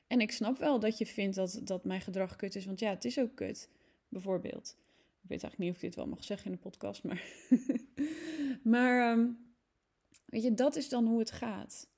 En 0.06 0.20
ik 0.20 0.32
snap 0.32 0.58
wel 0.58 0.80
dat 0.80 0.99
je 0.99 1.06
vindt 1.06 1.37
dat, 1.37 1.60
dat 1.64 1.84
mijn 1.84 2.00
gedrag 2.00 2.37
kut 2.37 2.54
is, 2.54 2.64
want 2.64 2.80
ja, 2.80 2.90
het 2.90 3.04
is 3.04 3.18
ook 3.18 3.34
kut, 3.34 3.68
bijvoorbeeld. 4.08 4.76
Weet 5.30 5.42
eigenlijk 5.42 5.58
niet 5.58 5.70
of 5.70 5.76
ik 5.76 5.88
dit 5.88 6.04
wel 6.04 6.14
mag 6.14 6.25
zeggen 6.25 6.46
in 6.46 6.52
de 6.52 6.62
podcast, 6.62 7.04
maar. 7.04 7.25
maar 8.72 9.12
um, 9.12 9.38
weet 10.26 10.42
je, 10.42 10.54
dat 10.54 10.76
is 10.76 10.88
dan 10.88 11.06
hoe 11.06 11.18
het 11.18 11.30
gaat. 11.30 11.88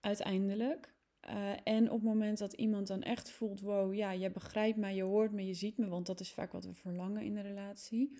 Uiteindelijk. 0.00 0.94
Uh, 1.28 1.50
en 1.64 1.84
op 1.90 2.00
het 2.00 2.08
moment 2.08 2.38
dat 2.38 2.52
iemand 2.52 2.86
dan 2.86 3.02
echt 3.02 3.30
voelt: 3.30 3.60
wow, 3.60 3.94
ja, 3.94 4.10
je 4.10 4.30
begrijpt 4.30 4.78
mij, 4.78 4.94
je 4.94 5.02
hoort 5.02 5.32
me, 5.32 5.46
je 5.46 5.54
ziet 5.54 5.78
me, 5.78 5.88
want 5.88 6.06
dat 6.06 6.20
is 6.20 6.32
vaak 6.32 6.52
wat 6.52 6.64
we 6.64 6.74
verlangen 6.74 7.22
in 7.22 7.34
de 7.34 7.40
relatie. 7.40 8.18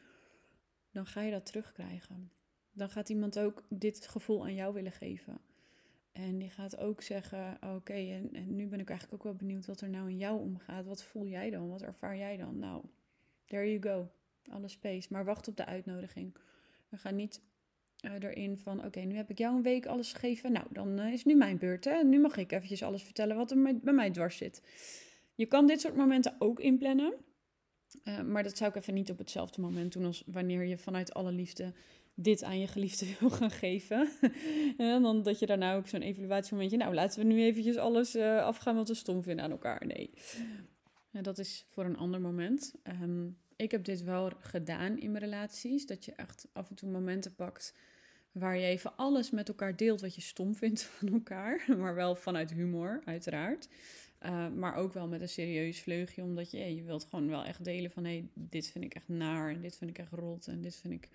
Dan 0.90 1.06
ga 1.06 1.20
je 1.20 1.30
dat 1.30 1.46
terugkrijgen. 1.46 2.32
Dan 2.72 2.90
gaat 2.90 3.08
iemand 3.08 3.38
ook 3.38 3.64
dit 3.68 4.06
gevoel 4.06 4.42
aan 4.42 4.54
jou 4.54 4.74
willen 4.74 4.92
geven. 4.92 5.40
En 6.12 6.38
die 6.38 6.50
gaat 6.50 6.76
ook 6.76 7.02
zeggen: 7.02 7.58
Oké, 7.74 7.92
en, 7.92 8.32
en 8.32 8.56
nu 8.56 8.66
ben 8.66 8.80
ik 8.80 8.88
eigenlijk 8.88 9.20
ook 9.20 9.30
wel 9.30 9.38
benieuwd 9.38 9.66
wat 9.66 9.80
er 9.80 9.90
nou 9.90 10.10
in 10.10 10.18
jou 10.18 10.40
omgaat. 10.40 10.86
Wat 10.86 11.02
voel 11.02 11.26
jij 11.26 11.50
dan? 11.50 11.68
Wat 11.68 11.82
ervaar 11.82 12.16
jij 12.16 12.36
dan? 12.36 12.58
Nou, 12.58 12.84
there 13.46 13.70
you 13.70 13.82
go 13.82 14.10
alle 14.50 14.68
space. 14.68 15.08
Maar 15.10 15.24
wacht 15.24 15.48
op 15.48 15.56
de 15.56 15.66
uitnodiging. 15.66 16.36
We 16.88 16.96
gaan 16.96 17.16
niet 17.16 17.40
uh, 18.04 18.12
erin 18.12 18.58
van, 18.58 18.84
oké, 18.84 19.00
nu 19.00 19.16
heb 19.16 19.30
ik 19.30 19.38
jou 19.38 19.56
een 19.56 19.62
week 19.62 19.86
alles 19.86 20.12
gegeven. 20.12 20.52
Nou, 20.52 20.66
dan 20.70 21.00
uh, 21.00 21.12
is 21.12 21.24
nu 21.24 21.34
mijn 21.34 21.58
beurt. 21.58 21.84
Hè? 21.84 22.02
Nu 22.02 22.20
mag 22.20 22.36
ik 22.36 22.52
eventjes 22.52 22.82
alles 22.82 23.02
vertellen 23.02 23.36
wat 23.36 23.50
er 23.50 23.80
bij 23.82 23.92
mij 23.92 24.10
dwars 24.10 24.36
zit. 24.36 24.62
Je 25.34 25.46
kan 25.46 25.66
dit 25.66 25.80
soort 25.80 25.96
momenten 25.96 26.34
ook 26.38 26.60
inplannen. 26.60 27.14
Uh, 28.04 28.20
maar 28.20 28.42
dat 28.42 28.56
zou 28.56 28.70
ik 28.70 28.76
even 28.76 28.94
niet 28.94 29.10
op 29.10 29.18
hetzelfde 29.18 29.60
moment 29.60 29.92
doen 29.92 30.04
als 30.04 30.22
wanneer 30.26 30.64
je 30.64 30.78
vanuit 30.78 31.14
alle 31.14 31.32
liefde 31.32 31.72
dit 32.14 32.42
aan 32.42 32.58
je 32.58 32.66
geliefde 32.66 33.06
wil 33.20 33.30
gaan 33.30 33.50
geven. 33.50 34.08
en 34.76 35.02
dan 35.02 35.22
dat 35.22 35.38
je 35.38 35.46
daarna 35.46 35.74
ook 35.74 35.88
zo'n 35.88 36.02
evaluatiemomentje, 36.02 36.76
nou 36.76 36.94
laten 36.94 37.20
we 37.20 37.26
nu 37.26 37.42
eventjes 37.42 37.76
alles 37.76 38.16
afgaan 38.16 38.76
wat 38.76 38.88
we 38.88 38.94
stom 38.94 39.22
vinden 39.22 39.44
aan 39.44 39.50
elkaar. 39.50 39.86
Nee, 39.86 40.10
dat 41.10 41.38
is 41.38 41.66
voor 41.68 41.84
een 41.84 41.96
ander 41.96 42.20
moment. 42.20 42.74
Um, 43.02 43.36
ik 43.62 43.70
heb 43.70 43.84
dit 43.84 44.02
wel 44.02 44.30
gedaan 44.40 44.98
in 44.98 45.10
mijn 45.10 45.24
relaties. 45.24 45.86
Dat 45.86 46.04
je 46.04 46.12
echt 46.12 46.48
af 46.52 46.68
en 46.68 46.74
toe 46.74 46.90
momenten 46.90 47.34
pakt 47.34 47.74
waar 48.32 48.56
je 48.56 48.66
even 48.66 48.96
alles 48.96 49.30
met 49.30 49.48
elkaar 49.48 49.76
deelt 49.76 50.00
wat 50.00 50.14
je 50.14 50.20
stom 50.20 50.54
vindt 50.54 50.82
van 50.98 51.08
elkaar. 51.12 51.64
Maar 51.78 51.94
wel 51.94 52.14
vanuit 52.14 52.52
humor, 52.52 53.02
uiteraard. 53.04 53.68
Uh, 54.22 54.48
maar 54.48 54.74
ook 54.74 54.92
wel 54.92 55.08
met 55.08 55.20
een 55.20 55.28
serieus 55.28 55.80
vleugje, 55.80 56.22
omdat 56.22 56.50
je, 56.50 56.74
je 56.74 56.82
wilt 56.82 57.04
gewoon 57.04 57.28
wel 57.28 57.44
echt 57.44 57.64
delen 57.64 57.90
van... 57.90 58.04
hé, 58.04 58.10
hey, 58.10 58.28
dit 58.34 58.66
vind 58.68 58.84
ik 58.84 58.94
echt 58.94 59.08
naar 59.08 59.50
en 59.50 59.60
dit 59.60 59.76
vind 59.76 59.90
ik 59.90 59.98
echt 59.98 60.12
rot 60.12 60.46
en 60.46 60.60
dit 60.60 60.76
vind 60.76 60.92
ik 60.92 61.08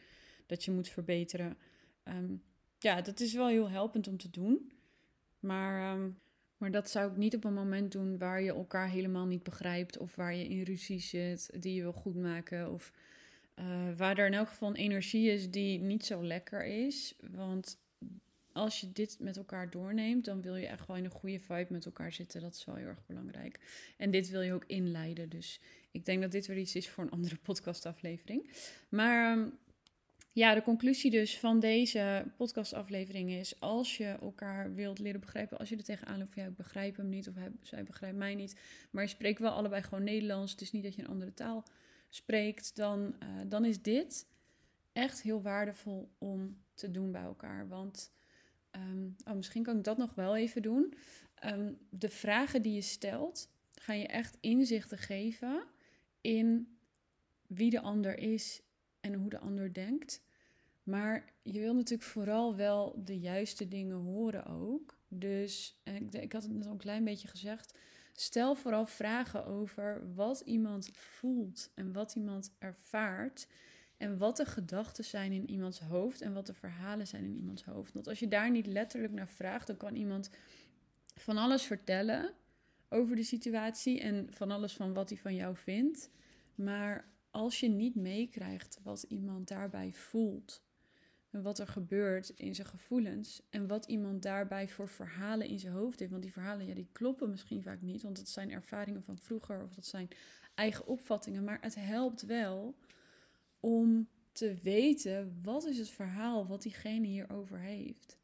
dat 0.45 0.63
je 0.63 0.71
moet 0.71 0.89
verbeteren. 0.89 1.57
Um, 2.03 2.43
ja, 2.79 3.01
dat 3.01 3.19
is 3.19 3.33
wel 3.33 3.47
heel 3.47 3.69
helpend 3.69 4.07
om 4.07 4.17
te 4.17 4.29
doen. 4.29 4.71
Maar 5.39 5.95
um, 5.95 6.19
maar 6.57 6.71
dat 6.71 6.89
zou 6.89 7.11
ik 7.11 7.17
niet 7.17 7.35
op 7.35 7.43
een 7.43 7.53
moment 7.53 7.91
doen 7.91 8.17
waar 8.17 8.41
je 8.41 8.53
elkaar 8.53 8.89
helemaal 8.89 9.25
niet 9.25 9.43
begrijpt. 9.43 9.97
Of 9.97 10.15
waar 10.15 10.35
je 10.35 10.47
in 10.47 10.63
ruzie 10.63 10.99
zit 10.99 11.61
die 11.61 11.73
je 11.73 11.81
wil 11.81 11.93
goedmaken. 11.93 12.71
Of 12.71 12.93
uh, 13.59 13.65
waar 13.97 14.17
er 14.17 14.25
in 14.25 14.33
elk 14.33 14.47
geval 14.47 14.69
een 14.69 14.75
energie 14.75 15.31
is 15.31 15.51
die 15.51 15.79
niet 15.79 16.05
zo 16.05 16.23
lekker 16.23 16.65
is. 16.65 17.15
Want 17.31 17.77
als 18.51 18.79
je 18.79 18.91
dit 18.91 19.17
met 19.19 19.37
elkaar 19.37 19.69
doorneemt, 19.69 20.25
dan 20.25 20.41
wil 20.41 20.55
je 20.55 20.67
echt 20.67 20.87
wel 20.87 20.95
in 20.95 21.03
een 21.03 21.11
goede 21.11 21.39
vibe 21.39 21.67
met 21.69 21.85
elkaar 21.85 22.11
zitten. 22.11 22.41
Dat 22.41 22.55
is 22.55 22.65
wel 22.65 22.75
heel 22.75 22.87
erg 22.87 23.05
belangrijk. 23.05 23.59
En 23.97 24.11
dit 24.11 24.29
wil 24.29 24.41
je 24.41 24.53
ook 24.53 24.65
inleiden. 24.67 25.29
Dus 25.29 25.59
ik 25.91 26.05
denk 26.05 26.21
dat 26.21 26.31
dit 26.31 26.47
weer 26.47 26.57
iets 26.57 26.75
is 26.75 26.89
voor 26.89 27.03
een 27.03 27.11
andere 27.11 27.37
podcastaflevering. 27.47 28.49
Maar 28.89 29.37
um, 29.37 29.57
ja, 30.38 30.53
de 30.53 30.62
conclusie 30.62 31.12
dus 31.12 31.39
van 31.39 31.60
deze 31.60 32.25
podcastaflevering 32.36 33.29
is: 33.29 33.60
als 33.60 33.98
je 33.98 34.06
elkaar 34.06 34.74
wilt 34.74 35.00
leren 35.00 35.20
begrijpen, 35.20 35.58
als 35.58 35.70
je 35.70 35.75
er 35.75 35.84
tegenaan 35.84 36.17
loopt, 36.17 36.36
ja, 36.36 36.46
ik 36.46 36.56
begrijp 36.56 36.98
hem 36.98 37.10
niet 37.10 37.27
of 37.27 37.34
zij 37.62 37.84
begrijpt 37.84 38.17
mij 38.17 38.36
niet, 38.36 38.60
maar 38.91 39.03
je 39.03 39.10
spreekt 39.10 39.39
wel 39.39 39.51
allebei 39.51 39.82
gewoon 39.82 40.03
Nederlands, 40.03 40.51
het 40.51 40.62
is 40.62 40.72
niet 40.72 40.84
dat 40.84 40.96
je 40.96 41.01
een 41.01 41.08
andere 41.08 41.34
taal 41.34 41.63
spreekt, 42.10 42.75
dan, 42.75 43.15
uh, 43.24 43.29
dan 43.48 43.65
is 43.65 43.82
dit 43.82 44.27
echt 44.94 45.22
heel 45.22 45.41
waardevol 45.41 46.10
om 46.17 46.58
te 46.74 46.91
doen 46.91 47.12
bij 47.12 47.22
elkaar. 47.22 47.67
Want 47.67 48.12
um, 48.72 49.15
oh, 49.25 49.34
misschien 49.34 49.63
kan 49.63 49.77
ik 49.77 49.84
dat 49.84 49.98
nog 49.98 50.15
wel 50.15 50.36
even 50.36 50.62
doen. 50.62 50.94
Um, 51.46 51.77
de 51.89 52.10
vragen 52.10 52.62
die 52.62 52.74
je 52.74 52.82
stelt, 52.82 53.50
gaan 53.74 54.00
je 54.00 54.08
echt 54.08 54.38
inzichten 54.41 54.98
geven 54.98 55.63
in 56.22 56.77
wie 57.48 57.70
de 57.70 57.82
ander 57.82 58.17
is 58.17 58.62
en 59.00 59.13
hoe 59.13 59.29
de 59.29 59.39
ander 59.39 59.74
denkt. 59.74 60.25
Maar 60.88 61.25
je 61.41 61.60
wil 61.60 61.74
natuurlijk 61.74 62.10
vooral 62.10 62.56
wel 62.56 63.01
de 63.03 63.20
juiste 63.20 63.67
dingen 63.67 63.96
horen 63.96 64.46
ook. 64.46 64.98
Dus 65.08 65.79
ik, 65.84 66.13
ik 66.13 66.34
had 66.34 66.44
het 66.44 66.51
net 66.51 66.65
al 66.65 66.72
een 66.72 66.77
klein 66.77 67.03
beetje 67.03 67.27
gezegd. 67.27 67.77
Stel 68.13 68.56
vooral 68.56 68.86
vragen 68.86 69.46
over 69.46 70.13
wat 70.15 70.39
iemand 70.39 70.89
voelt 70.94 71.72
en 71.75 71.94
wat 71.94 72.15
iemand 72.15 72.51
ervaart. 72.60 73.48
En 73.98 74.17
wat 74.17 74.38
de 74.38 74.46
gedachten 74.46 75.03
zijn 75.03 75.32
in 75.32 75.50
iemands 75.50 75.79
hoofd 75.79 76.22
en 76.22 76.34
wat 76.34 76.46
de 76.46 76.53
verhalen 76.53 77.08
zijn 77.08 77.24
in 77.24 77.38
iemands 77.38 77.63
hoofd. 77.63 77.94
Want 77.94 78.08
als 78.08 78.20
je 78.20 78.27
daar 78.27 78.51
niet 78.51 78.67
letterlijk 78.67 79.13
naar 79.13 79.29
vraagt, 79.29 79.67
dan 79.67 79.77
kan 79.77 79.96
iemand 79.96 80.29
van 81.15 81.38
alles 81.38 81.63
vertellen 81.63 82.34
over 82.89 83.15
de 83.15 83.24
situatie 83.24 84.00
en 84.00 84.27
van 84.34 84.51
alles 84.51 84.74
van 84.74 84.94
wat 84.94 85.10
hij 85.10 85.17
van 85.17 85.36
jou 85.36 85.56
vindt. 85.56 86.10
Maar 86.56 87.10
als 87.32 87.60
je 87.60 87.70
niet 87.70 87.96
meekrijgt 87.96 88.79
wat 88.84 89.06
iemand 89.08 89.48
daarbij 89.48 89.94
voelt 89.94 90.65
wat 91.41 91.60
er 91.60 91.67
gebeurt 91.67 92.29
in 92.29 92.56
zijn 92.56 92.67
gevoelens 92.67 93.41
en 93.50 93.67
wat 93.67 93.86
iemand 93.86 94.22
daarbij 94.22 94.67
voor 94.67 94.89
verhalen 94.89 95.48
in 95.48 95.60
zijn 95.60 95.74
hoofd 95.74 96.00
heeft, 96.00 96.12
want 96.12 96.24
die 96.24 96.32
verhalen 96.32 96.65
ja, 96.65 96.74
die 96.74 96.89
kloppen 96.91 97.29
misschien 97.29 97.63
vaak 97.63 97.82
niet, 97.82 98.01
want 98.01 98.17
het 98.17 98.29
zijn 98.29 98.51
ervaringen 98.51 99.03
van 99.03 99.17
vroeger 99.17 99.63
of 99.63 99.74
dat 99.74 99.86
zijn 99.86 100.08
eigen 100.56 100.88
opvattingen, 100.88 101.44
maar 101.44 101.58
het 101.62 101.75
helpt 101.75 102.22
wel 102.22 102.75
om 103.60 104.08
te 104.32 104.56
weten 104.63 105.39
wat 105.44 105.65
is 105.65 105.77
het 105.77 105.89
verhaal 105.89 106.48
wat 106.48 106.62
diegene 106.62 107.08
hierover 107.08 107.60
heeft. 107.60 108.17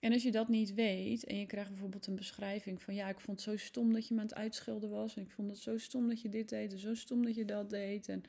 En 0.00 0.12
als 0.12 0.22
je 0.22 0.30
dat 0.30 0.48
niet 0.48 0.74
weet 0.74 1.24
en 1.24 1.38
je 1.38 1.46
krijgt 1.46 1.70
bijvoorbeeld 1.70 2.06
een 2.06 2.16
beschrijving 2.16 2.82
van 2.82 2.94
ja, 2.94 3.08
ik 3.08 3.20
vond 3.20 3.44
het 3.44 3.50
zo 3.50 3.64
stom 3.64 3.92
dat 3.92 4.08
je 4.08 4.14
me 4.14 4.20
aan 4.20 4.26
het 4.26 4.34
uitschelden 4.34 4.90
was 4.90 5.16
en 5.16 5.22
ik 5.22 5.30
vond 5.30 5.50
het 5.50 5.58
zo 5.58 5.78
stom 5.78 6.08
dat 6.08 6.20
je 6.20 6.28
dit 6.28 6.48
deed 6.48 6.72
en 6.72 6.78
zo 6.78 6.94
stom 6.94 7.24
dat 7.24 7.34
je 7.34 7.44
dat 7.44 7.70
deed. 7.70 8.08
En 8.08 8.22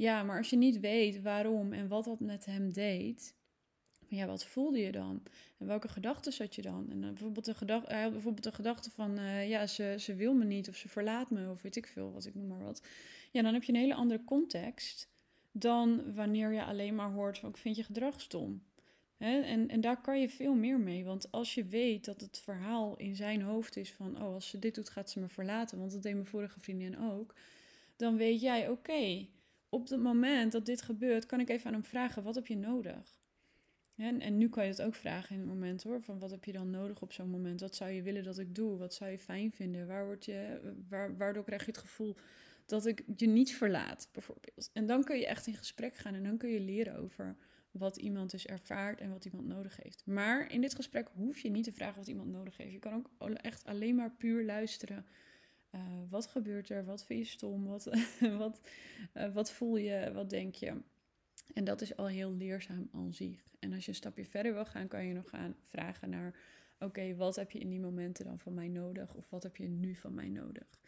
ja, 0.00 0.22
maar 0.22 0.38
als 0.38 0.50
je 0.50 0.56
niet 0.56 0.80
weet 0.80 1.22
waarom 1.22 1.72
en 1.72 1.88
wat 1.88 2.04
dat 2.04 2.20
met 2.20 2.44
hem 2.44 2.72
deed, 2.72 3.34
ja, 4.08 4.26
wat 4.26 4.44
voelde 4.44 4.78
je 4.78 4.92
dan? 4.92 5.22
En 5.58 5.66
welke 5.66 5.88
gedachten 5.88 6.32
zat 6.32 6.54
je 6.54 6.62
dan? 6.62 6.90
En 6.90 7.02
uh, 7.02 7.08
bijvoorbeeld, 7.08 7.44
de 7.44 7.54
gedachte, 7.54 7.92
hij 7.92 8.10
bijvoorbeeld 8.10 8.44
de 8.44 8.52
gedachte 8.52 8.90
van, 8.90 9.18
uh, 9.18 9.48
ja, 9.48 9.66
ze, 9.66 9.94
ze 9.98 10.14
wil 10.14 10.34
me 10.34 10.44
niet 10.44 10.68
of 10.68 10.76
ze 10.76 10.88
verlaat 10.88 11.30
me 11.30 11.50
of 11.50 11.62
weet 11.62 11.76
ik 11.76 11.86
veel, 11.86 12.12
wat 12.12 12.26
ik 12.26 12.34
noem 12.34 12.46
maar 12.46 12.62
wat. 12.62 12.82
Ja, 13.30 13.42
dan 13.42 13.52
heb 13.52 13.62
je 13.62 13.72
een 13.72 13.78
hele 13.78 13.94
andere 13.94 14.24
context 14.24 15.08
dan 15.52 16.14
wanneer 16.14 16.52
je 16.52 16.64
alleen 16.64 16.94
maar 16.94 17.10
hoort 17.10 17.38
van, 17.38 17.48
ik 17.48 17.56
vind 17.56 17.76
je 17.76 17.84
gedrag 17.84 18.20
stom. 18.20 18.62
En, 19.16 19.68
en 19.68 19.80
daar 19.80 20.00
kan 20.00 20.20
je 20.20 20.28
veel 20.28 20.54
meer 20.54 20.78
mee. 20.78 21.04
Want 21.04 21.32
als 21.32 21.54
je 21.54 21.64
weet 21.64 22.04
dat 22.04 22.20
het 22.20 22.38
verhaal 22.38 22.96
in 22.96 23.16
zijn 23.16 23.42
hoofd 23.42 23.76
is 23.76 23.92
van, 23.92 24.16
oh, 24.16 24.34
als 24.34 24.48
ze 24.48 24.58
dit 24.58 24.74
doet, 24.74 24.90
gaat 24.90 25.10
ze 25.10 25.20
me 25.20 25.28
verlaten. 25.28 25.78
Want 25.78 25.92
dat 25.92 26.02
deed 26.02 26.14
mijn 26.14 26.26
vorige 26.26 26.60
vriendin 26.60 26.98
ook. 26.98 27.34
Dan 27.96 28.16
weet 28.16 28.40
jij, 28.40 28.68
oké, 28.68 29.26
op 29.70 29.88
het 29.88 30.00
moment 30.00 30.52
dat 30.52 30.66
dit 30.66 30.82
gebeurt, 30.82 31.26
kan 31.26 31.40
ik 31.40 31.48
even 31.48 31.66
aan 31.66 31.72
hem 31.72 31.84
vragen, 31.84 32.22
wat 32.22 32.34
heb 32.34 32.46
je 32.46 32.56
nodig? 32.56 33.20
En, 33.96 34.20
en 34.20 34.38
nu 34.38 34.48
kan 34.48 34.64
je 34.64 34.70
het 34.70 34.82
ook 34.82 34.94
vragen 34.94 35.34
in 35.34 35.40
het 35.40 35.48
moment 35.48 35.82
hoor, 35.82 36.02
van 36.02 36.18
wat 36.18 36.30
heb 36.30 36.44
je 36.44 36.52
dan 36.52 36.70
nodig 36.70 37.02
op 37.02 37.12
zo'n 37.12 37.30
moment? 37.30 37.60
Wat 37.60 37.74
zou 37.74 37.90
je 37.90 38.02
willen 38.02 38.24
dat 38.24 38.38
ik 38.38 38.54
doe? 38.54 38.78
Wat 38.78 38.94
zou 38.94 39.10
je 39.10 39.18
fijn 39.18 39.52
vinden? 39.52 39.86
Waar 39.86 40.06
word 40.06 40.24
je, 40.24 40.60
waar, 40.88 41.16
waardoor 41.16 41.44
krijg 41.44 41.64
je 41.64 41.70
het 41.70 41.80
gevoel 41.80 42.16
dat 42.66 42.86
ik 42.86 43.04
je 43.16 43.26
niet 43.26 43.54
verlaat, 43.54 44.08
bijvoorbeeld? 44.12 44.70
En 44.72 44.86
dan 44.86 45.04
kun 45.04 45.18
je 45.18 45.26
echt 45.26 45.46
in 45.46 45.54
gesprek 45.54 45.96
gaan 45.96 46.14
en 46.14 46.22
dan 46.22 46.36
kun 46.36 46.50
je 46.50 46.60
leren 46.60 46.96
over 46.96 47.36
wat 47.70 47.96
iemand 47.96 48.30
dus 48.30 48.46
ervaart 48.46 49.00
en 49.00 49.10
wat 49.10 49.24
iemand 49.24 49.46
nodig 49.46 49.76
heeft. 49.82 50.02
Maar 50.06 50.52
in 50.52 50.60
dit 50.60 50.74
gesprek 50.74 51.08
hoef 51.14 51.38
je 51.38 51.50
niet 51.50 51.64
te 51.64 51.72
vragen 51.72 51.98
wat 51.98 52.08
iemand 52.08 52.30
nodig 52.30 52.56
heeft. 52.56 52.72
Je 52.72 52.78
kan 52.78 53.06
ook 53.18 53.30
echt 53.30 53.64
alleen 53.64 53.94
maar 53.94 54.10
puur 54.10 54.44
luisteren. 54.44 55.06
Uh, 55.74 55.80
wat 56.08 56.26
gebeurt 56.26 56.70
er? 56.70 56.84
Wat 56.84 57.04
vind 57.04 57.18
je 57.18 57.24
stom? 57.24 57.66
Wat, 57.66 57.84
wat, 58.38 58.60
uh, 59.14 59.34
wat 59.34 59.52
voel 59.52 59.76
je? 59.76 60.10
Wat 60.12 60.30
denk 60.30 60.54
je? 60.54 60.82
En 61.54 61.64
dat 61.64 61.80
is 61.80 61.96
al 61.96 62.06
heel 62.08 62.32
leerzaam 62.32 62.88
aan 62.92 63.12
zich. 63.12 63.50
En 63.58 63.72
als 63.72 63.84
je 63.84 63.90
een 63.90 63.96
stapje 63.96 64.24
verder 64.24 64.52
wil 64.52 64.64
gaan, 64.64 64.88
kan 64.88 65.04
je 65.04 65.14
nog 65.14 65.28
gaan 65.28 65.56
vragen 65.64 66.10
naar: 66.10 66.34
oké, 66.78 67.14
wat 67.14 67.36
heb 67.36 67.50
je 67.50 67.58
in 67.58 67.68
die 67.68 67.80
momenten 67.80 68.24
dan 68.24 68.38
van 68.38 68.54
mij 68.54 68.68
nodig? 68.68 69.14
Of 69.14 69.30
wat 69.30 69.42
heb 69.42 69.56
je 69.56 69.68
nu 69.68 69.94
van 69.94 70.14
mij 70.14 70.28
nodig? 70.28 70.80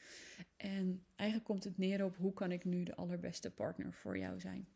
En 0.57 1.05
eigenlijk 1.15 1.49
komt 1.49 1.65
het 1.65 1.79
neer 1.79 2.05
op: 2.05 2.17
hoe 2.17 2.33
kan 2.33 2.53
ik 2.53 2.65
nu 2.65 2.83
de 2.83 2.95
allerbeste 2.95 3.51
partner 3.51 3.93
voor 3.93 4.19
jou 4.19 4.41
zijn? 4.41 4.69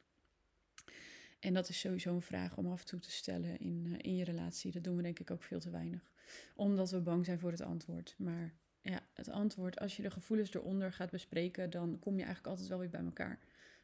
En 1.39 1.55
dat 1.55 1.69
is 1.69 1.81
sowieso 1.81 2.15
een 2.15 2.23
vraag 2.23 2.57
om 2.57 2.67
af 2.67 2.81
en 2.81 2.87
toe 2.87 2.99
te 2.99 3.11
stellen 3.11 3.59
in, 3.59 3.85
uh, 3.87 3.95
in 3.99 4.17
je 4.17 4.25
relatie. 4.25 4.73
Dat 4.73 4.85
doen 4.85 4.97
we 4.97 5.03
denk 5.03 5.19
ik 5.19 5.31
ook 5.31 5.43
veel 5.43 5.61
te 5.61 5.71
weinig. 5.71 6.13
Omdat 6.55 6.91
we 6.91 7.01
bang 7.01 7.25
zijn 7.25 7.39
voor 7.39 7.51
het 7.51 7.61
antwoord. 7.61 8.15
Maar 8.19 8.55
ja, 8.91 9.01
het 9.15 9.29
antwoord, 9.29 9.79
als 9.79 9.97
je 9.97 10.03
de 10.03 10.11
gevoelens 10.11 10.55
eronder 10.55 10.93
gaat 10.93 11.11
bespreken, 11.11 11.71
dan 11.71 11.99
kom 11.99 12.13
je 12.13 12.25
eigenlijk 12.25 12.47
altijd 12.49 12.69
wel 12.69 12.79
weer 12.79 12.91
bij 12.91 13.05
elkaar. 13.05 13.39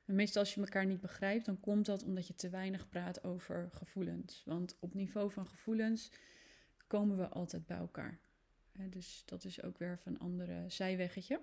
En 0.04 0.14
meestal 0.14 0.42
als 0.42 0.54
je 0.54 0.60
elkaar 0.60 0.86
niet 0.86 1.00
begrijpt, 1.00 1.44
dan 1.44 1.60
komt 1.60 1.86
dat 1.86 2.04
omdat 2.04 2.26
je 2.26 2.34
te 2.34 2.48
weinig 2.48 2.88
praat 2.88 3.24
over 3.24 3.68
gevoelens. 3.72 4.42
Want 4.44 4.76
op 4.80 4.94
niveau 4.94 5.30
van 5.30 5.46
gevoelens 5.46 6.10
komen 6.86 7.16
we 7.16 7.28
altijd 7.28 7.66
bij 7.66 7.76
elkaar. 7.76 8.18
Dus 8.72 9.22
dat 9.26 9.44
is 9.44 9.62
ook 9.62 9.78
weer 9.78 9.98
van 9.98 10.12
een 10.12 10.18
andere 10.18 10.64
zijweggetje. 10.68 11.40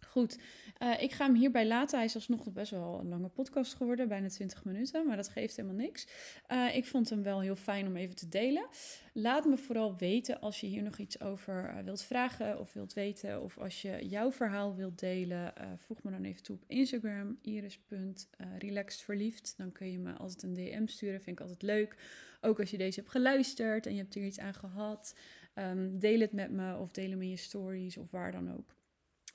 Goed, 0.00 0.38
uh, 0.82 1.02
ik 1.02 1.12
ga 1.12 1.26
hem 1.26 1.34
hierbij 1.34 1.66
laten. 1.66 1.96
Hij 1.96 2.06
is 2.06 2.14
alsnog 2.14 2.52
best 2.52 2.70
wel 2.70 3.00
een 3.00 3.08
lange 3.08 3.28
podcast 3.28 3.74
geworden, 3.74 4.08
bijna 4.08 4.28
20 4.28 4.64
minuten, 4.64 5.06
maar 5.06 5.16
dat 5.16 5.28
geeft 5.28 5.56
helemaal 5.56 5.78
niks. 5.78 6.06
Uh, 6.52 6.76
ik 6.76 6.84
vond 6.84 7.10
hem 7.10 7.22
wel 7.22 7.40
heel 7.40 7.56
fijn 7.56 7.86
om 7.86 7.96
even 7.96 8.16
te 8.16 8.28
delen. 8.28 8.66
Laat 9.12 9.44
me 9.44 9.56
vooral 9.56 9.96
weten 9.96 10.40
als 10.40 10.60
je 10.60 10.66
hier 10.66 10.82
nog 10.82 10.98
iets 10.98 11.20
over 11.20 11.74
uh, 11.76 11.82
wilt 11.84 12.02
vragen 12.02 12.58
of 12.58 12.72
wilt 12.72 12.92
weten, 12.92 13.42
of 13.42 13.58
als 13.58 13.82
je 13.82 14.08
jouw 14.08 14.32
verhaal 14.32 14.74
wilt 14.74 14.98
delen. 14.98 15.52
voeg 15.76 16.02
me 16.02 16.10
dan 16.10 16.24
even 16.24 16.42
toe 16.42 16.56
op 16.56 16.64
Instagram, 16.66 17.38
iris.relaxedverliefd. 17.42 19.54
Dan 19.56 19.72
kun 19.72 19.90
je 19.90 19.98
me 19.98 20.12
altijd 20.12 20.42
een 20.42 20.54
DM 20.54 20.86
sturen, 20.86 21.20
vind 21.20 21.38
ik 21.38 21.42
altijd 21.42 21.62
leuk. 21.62 21.96
Ook 22.40 22.60
als 22.60 22.70
je 22.70 22.78
deze 22.78 23.00
hebt 23.00 23.12
geluisterd 23.12 23.86
en 23.86 23.92
je 23.92 24.00
hebt 24.00 24.14
er 24.14 24.24
iets 24.24 24.38
aan 24.38 24.54
gehad. 24.54 25.14
Um, 25.54 25.98
deel 25.98 26.20
het 26.20 26.32
met 26.32 26.50
me 26.50 26.76
of 26.76 26.90
deel 26.90 27.10
hem 27.10 27.22
in 27.22 27.30
je 27.30 27.36
stories 27.36 27.96
of 27.96 28.10
waar 28.10 28.32
dan 28.32 28.52
ook. 28.52 28.75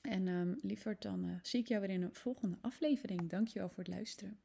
En 0.01 0.27
um, 0.27 0.57
liever 0.61 0.95
dan 0.99 1.25
uh, 1.25 1.35
zie 1.41 1.59
ik 1.59 1.67
jou 1.67 1.81
weer 1.81 1.89
in 1.89 2.01
een 2.01 2.13
volgende 2.13 2.57
aflevering. 2.61 3.29
Dankjewel 3.29 3.69
voor 3.69 3.83
het 3.83 3.93
luisteren. 3.93 4.39